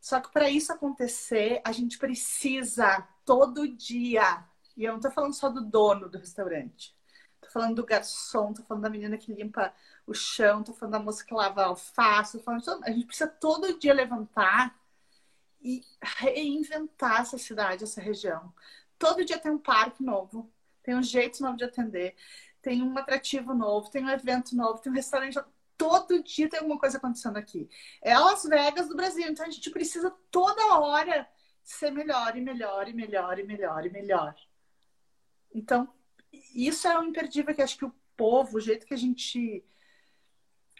[0.01, 4.47] Só que para isso acontecer, a gente precisa todo dia
[4.77, 6.94] E eu não tô falando só do dono do restaurante.
[7.55, 9.73] Falando do garçom, tô falando da menina que limpa
[10.05, 12.83] o chão, tô falando da moça que lava alface, tô falando...
[12.83, 14.77] A gente precisa todo dia levantar
[15.63, 18.53] e reinventar essa cidade, essa região.
[18.99, 20.51] Todo dia tem um parque novo,
[20.83, 22.17] tem um jeito novo de atender,
[22.61, 25.39] tem um atrativo novo, tem um evento novo, tem um restaurante.
[25.79, 27.71] Todo dia tem alguma coisa acontecendo aqui.
[28.03, 31.29] É Las Vegas do Brasil, então a gente precisa toda hora
[31.63, 34.35] ser melhor e melhor e melhor e melhor e melhor.
[35.55, 35.89] Então,
[36.55, 39.65] isso é o imperdível que acho que o povo, o jeito que a gente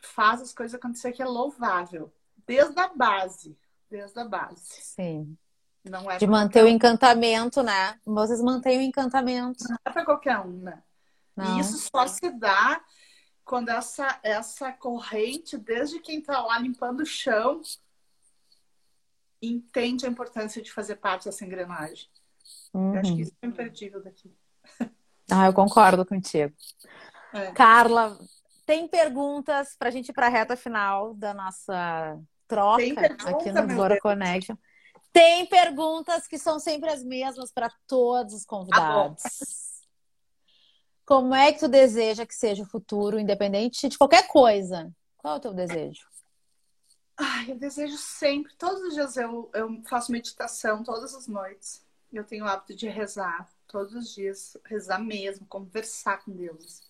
[0.03, 2.13] faz as coisas acontecer que é louvável.
[2.47, 3.59] Desde a base.
[3.91, 4.65] Desde a base.
[4.65, 5.37] Sim.
[5.85, 7.99] Não é de manter o encantamento, né?
[8.05, 9.65] Vocês mantêm o encantamento.
[9.69, 10.83] Não é para qualquer um, né?
[11.37, 11.57] Não.
[11.57, 12.83] E isso só se dá
[13.45, 17.61] quando essa, essa corrente, desde quem está lá limpando o chão,
[19.43, 22.09] entende a importância de fazer parte dessa engrenagem.
[22.73, 22.95] Uhum.
[22.95, 24.35] Eu acho que isso é imperdível daqui.
[25.31, 26.55] Ah, eu concordo contigo.
[27.33, 27.53] É.
[27.53, 28.19] Carla,
[28.67, 32.83] tem perguntas para a gente ir para a reta final da nossa troca
[33.27, 34.57] aqui no Bora Connection.
[35.13, 39.23] Tem perguntas que são sempre as mesmas para todos os convidados.
[39.23, 39.87] Ah,
[41.07, 44.93] Como é que tu deseja que seja o futuro, independente de qualquer coisa?
[45.17, 46.07] Qual é o teu desejo?
[47.17, 51.85] Ai, eu desejo sempre, todos os dias eu, eu faço meditação, todas as noites.
[52.13, 56.83] Eu tenho o hábito de rezar todos os dias, rezar mesmo, conversar com Deus.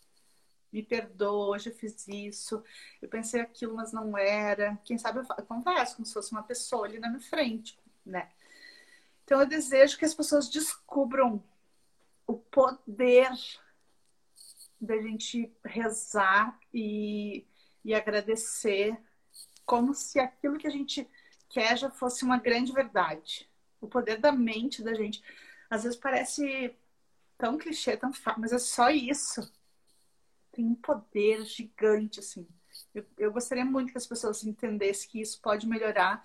[0.72, 2.62] Me perdoa, hoje eu fiz isso,
[3.00, 4.76] eu pensei aquilo, mas não era.
[4.84, 8.28] Quem sabe eu, converso como se fosse uma pessoa ali na minha frente né?
[9.24, 11.42] Então eu desejo que as pessoas descubram
[12.26, 13.30] o poder
[14.80, 17.46] da gente rezar e,
[17.84, 18.96] e agradecer
[19.64, 21.08] como se aquilo que a gente
[21.48, 23.48] quer já fosse uma grande verdade.
[23.80, 25.22] O poder da mente da gente.
[25.74, 26.72] Às vezes parece
[27.36, 29.52] tão clichê, tão fácil, mas é só isso.
[30.52, 32.46] Tem um poder gigante, assim.
[32.94, 36.24] Eu, eu gostaria muito que as pessoas entendessem que isso pode melhorar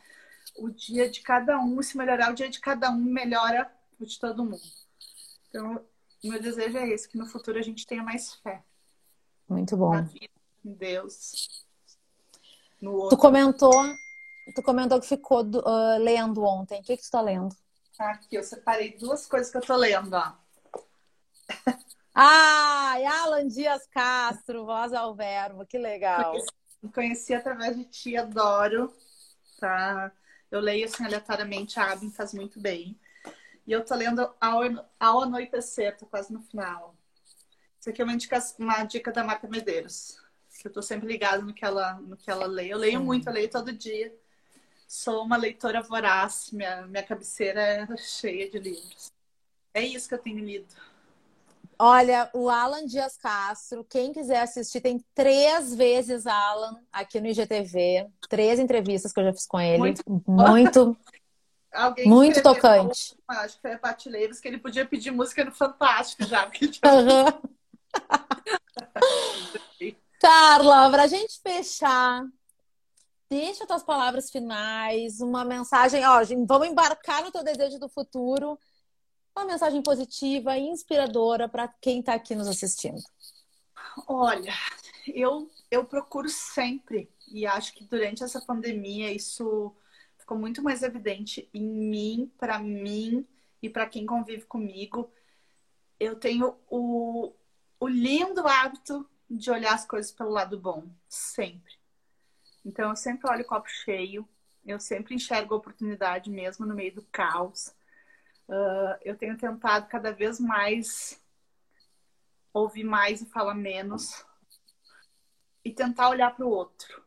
[0.55, 4.19] o dia de cada um, se melhorar o dia de cada um, melhora o de
[4.19, 4.61] todo mundo.
[5.49, 5.83] Então,
[6.23, 8.63] meu desejo é esse, que no futuro a gente tenha mais fé.
[9.47, 9.93] Muito bom.
[9.93, 10.29] Na vida,
[10.63, 11.65] em Deus.
[12.79, 13.83] Tu comentou,
[14.53, 16.81] tu comentou que ficou uh, lendo ontem.
[16.81, 17.55] O que, que tu tá lendo?
[17.99, 20.33] Aqui, eu separei duas coisas que eu tô lendo, ó.
[22.21, 26.31] Ah, Alan Dias Castro, Voz ao Verbo, que legal.
[26.31, 26.49] Conheci,
[26.93, 28.93] conheci através de ti, adoro.
[29.57, 30.11] Tá?
[30.51, 32.99] Eu leio assim aleatoriamente, a Abin faz muito bem.
[33.65, 36.93] E eu tô lendo ao, anoitecer, tô quase no final.
[37.79, 40.19] Isso aqui é uma, indica, uma dica da Marta Medeiros.
[40.59, 42.67] Que eu tô sempre ligada no que ela, no que ela lê.
[42.67, 44.13] Eu leio muito, eu leio todo dia.
[44.89, 49.11] Sou uma leitora voraz, minha, minha cabeceira é cheia de livros.
[49.71, 50.65] É isso que eu tenho lido.
[51.77, 58.09] Olha, o Alan Dias Castro, quem quiser assistir, tem três vezes Alan aqui no IGTV.
[58.27, 59.77] Três entrevistas que eu já fiz com ele.
[59.77, 60.03] Muito.
[60.27, 60.97] Muito,
[62.07, 63.15] muito tocante.
[63.27, 66.47] acho que foi a Pati Leves, que ele podia pedir música no Fantástico já.
[66.47, 66.71] Porque uhum.
[70.19, 72.25] Carla, para a gente fechar,
[73.29, 76.05] deixa tuas palavras finais, uma mensagem.
[76.05, 78.57] Ó, vamos embarcar no teu desejo do futuro
[79.35, 83.01] uma mensagem positiva e inspiradora para quem está aqui nos assistindo?
[84.07, 84.53] Olha,
[85.07, 89.73] eu, eu procuro sempre, e acho que durante essa pandemia isso
[90.17, 93.25] ficou muito mais evidente em mim, para mim
[93.61, 95.11] e para quem convive comigo.
[95.99, 97.33] Eu tenho o,
[97.79, 101.78] o lindo hábito de olhar as coisas pelo lado bom, sempre.
[102.65, 104.27] Então eu sempre olho o copo cheio,
[104.65, 107.73] eu sempre enxergo a oportunidade mesmo no meio do caos.
[108.47, 111.21] Uh, eu tenho tentado cada vez mais
[112.53, 114.25] ouvir mais e falar menos
[115.63, 117.03] e tentar olhar para o outro.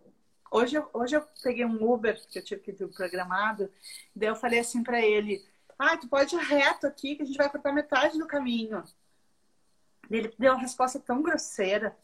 [0.51, 3.71] Hoje, eu, hoje eu peguei um Uber, que eu tive que ir programado,
[4.15, 5.45] daí eu falei assim para ele:
[5.79, 8.85] Ah, tu pode ir reto aqui, que a gente vai cortar metade do caminho.
[10.11, 11.97] Ele deu uma resposta tão grosseira,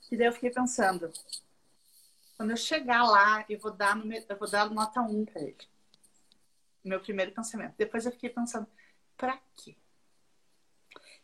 [0.00, 1.12] que daí eu fiquei pensando:
[2.42, 3.96] quando eu chegar lá, eu vou dar,
[4.28, 5.56] eu vou dar nota 1 para ele
[6.82, 7.76] meu primeiro pensamento.
[7.78, 8.66] Depois eu fiquei pensando,
[9.16, 9.76] para quê?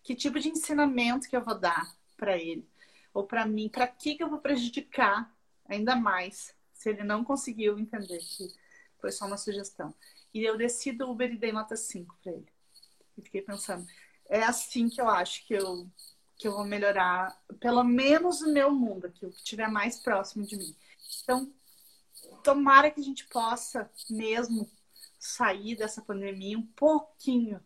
[0.01, 2.65] Que tipo de ensinamento que eu vou dar para ele?
[3.13, 3.69] Ou para mim?
[3.69, 5.35] Para que eu vou prejudicar
[5.69, 8.47] ainda mais se ele não conseguiu entender que
[9.01, 9.93] foi só uma sugestão?
[10.33, 12.47] E eu desci do Uber e dei nota 5 para ele.
[13.17, 13.85] E fiquei pensando,
[14.29, 15.91] é assim que eu acho que eu
[16.39, 20.57] que eu vou melhorar, pelo menos o meu mundo, aquilo que estiver mais próximo de
[20.57, 20.77] mim.
[21.23, 21.53] Então,
[22.43, 24.71] tomara que a gente possa mesmo
[25.19, 27.61] sair dessa pandemia um pouquinho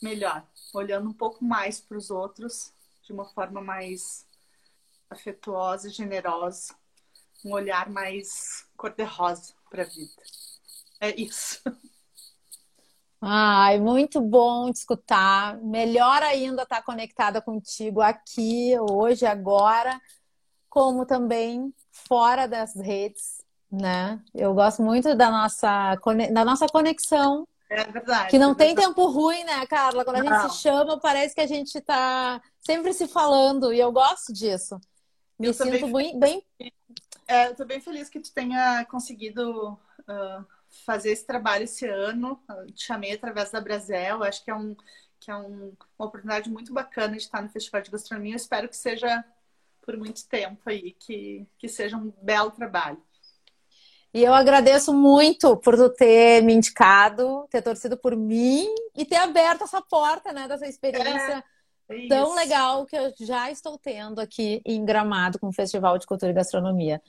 [0.00, 2.72] melhor, olhando um pouco mais para os outros
[3.04, 4.26] de uma forma mais
[5.10, 6.74] afetuosa, generosa,
[7.44, 10.22] um olhar mais cor-de-rosa para a vida.
[11.00, 11.60] É isso.
[13.20, 15.56] Ai, muito bom te escutar.
[15.58, 20.00] Melhor ainda estar conectada contigo aqui, hoje, agora,
[20.72, 24.18] como também fora das redes, né?
[24.34, 25.96] Eu gosto muito da nossa,
[26.32, 27.46] da nossa conexão.
[27.68, 28.30] É verdade.
[28.30, 28.88] Que não é tem verdade.
[28.88, 30.02] tempo ruim, né, Carla?
[30.02, 30.40] Quando a Não.
[30.40, 34.80] gente se chama, parece que a gente está sempre se falando, e eu gosto disso.
[35.38, 36.42] Me Eu sinto bem, bem
[37.28, 40.42] É, eu tô bem feliz que tu tenha conseguido ah,
[40.86, 42.40] fazer esse trabalho esse ano.
[42.48, 44.22] Eu te chamei através da Brasel.
[44.24, 44.74] Acho que é, um,
[45.20, 48.32] que é um- uma oportunidade muito bacana de estar no Festival de Gastronomia.
[48.32, 49.22] Eu espero que seja
[49.84, 53.02] por muito tempo aí, que, que seja um belo trabalho.
[54.14, 59.16] E eu agradeço muito por tu ter me indicado, ter torcido por mim e ter
[59.16, 61.42] aberto essa porta, né, dessa experiência
[61.88, 62.34] É tão isso.
[62.36, 66.34] legal que eu já estou tendo aqui em Gramado com o Festival de Cultura e
[66.34, 67.00] Gastronomia.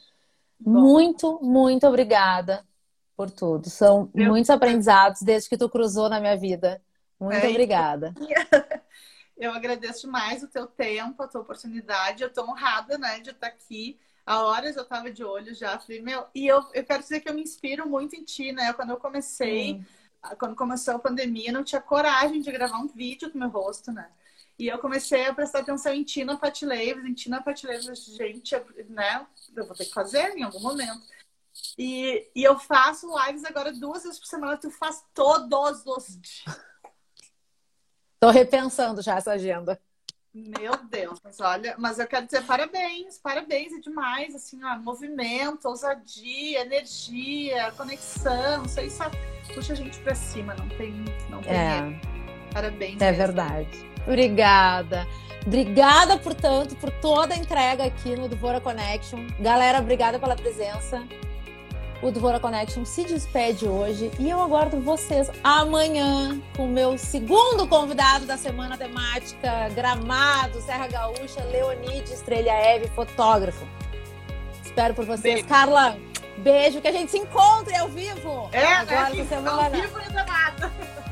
[0.57, 0.80] Bom.
[0.80, 2.65] Muito, muito obrigada
[3.17, 3.69] por tudo.
[3.69, 6.82] São Eu- muitos aprendizados desde que tu cruzou na minha vida.
[7.19, 8.13] Muito É, obrigada.
[9.38, 12.24] Eu agradeço demais o teu tempo, a tua oportunidade.
[12.24, 14.00] Eu tô honrada, né, de estar aqui.
[14.26, 15.78] Há horas eu tava de olho já.
[15.80, 18.72] Falei, meu, e eu, eu quero dizer que eu me inspiro muito em ti, né?
[18.74, 19.86] Quando eu comecei, Hum.
[20.40, 23.92] quando começou a pandemia, eu não tinha coragem de gravar um vídeo com meu rosto,
[23.92, 24.10] né?
[24.58, 27.64] E eu comecei a prestar atenção em ti na Pat Leves, em ti na Pat
[27.64, 28.56] Leves, gente,
[28.88, 29.26] né?
[29.56, 31.02] Eu vou ter que fazer em algum momento.
[31.78, 36.72] E, e eu faço lives agora duas vezes por semana, tu faz todos os dias.
[38.24, 39.78] Tô repensando já essa agenda.
[40.34, 45.67] Meu Deus, mas olha, mas eu quero dizer parabéns, parabéns, é demais, assim, ó, movimento,
[45.67, 49.11] ousadia, energia, conexão, isso aí só
[49.53, 50.93] puxa a gente pra cima, não tem,
[51.30, 51.51] não tem.
[51.51, 51.99] É,
[52.53, 53.01] Parabéns.
[53.01, 53.17] é mesmo.
[53.17, 53.86] verdade.
[54.07, 55.05] Obrigada.
[55.45, 59.28] Obrigada, portanto, por toda a entrega aqui no Dvora Connection.
[59.38, 61.05] Galera, obrigada pela presença.
[62.04, 67.66] O Dvora Connection se despede hoje e eu aguardo vocês amanhã com o meu segundo
[67.66, 73.66] convidado da semana temática Gramado, Serra Gaúcha, Leonide Estrelha Eve, fotógrafo.
[74.62, 75.36] Espero por vocês.
[75.36, 75.47] Beijo.
[75.47, 75.97] Carla,
[76.39, 78.49] beijo, que a gente se encontre ao vivo.
[78.51, 79.22] É, agora né?
[79.22, 80.72] essa Ao vivo e gravado.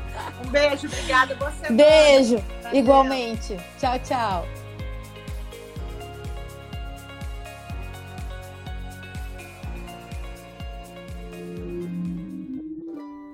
[0.44, 1.74] Um beijo, obrigada, boa semana.
[1.74, 2.78] Beijo, Valeu.
[2.78, 3.56] igualmente.
[3.78, 4.61] Tchau, tchau.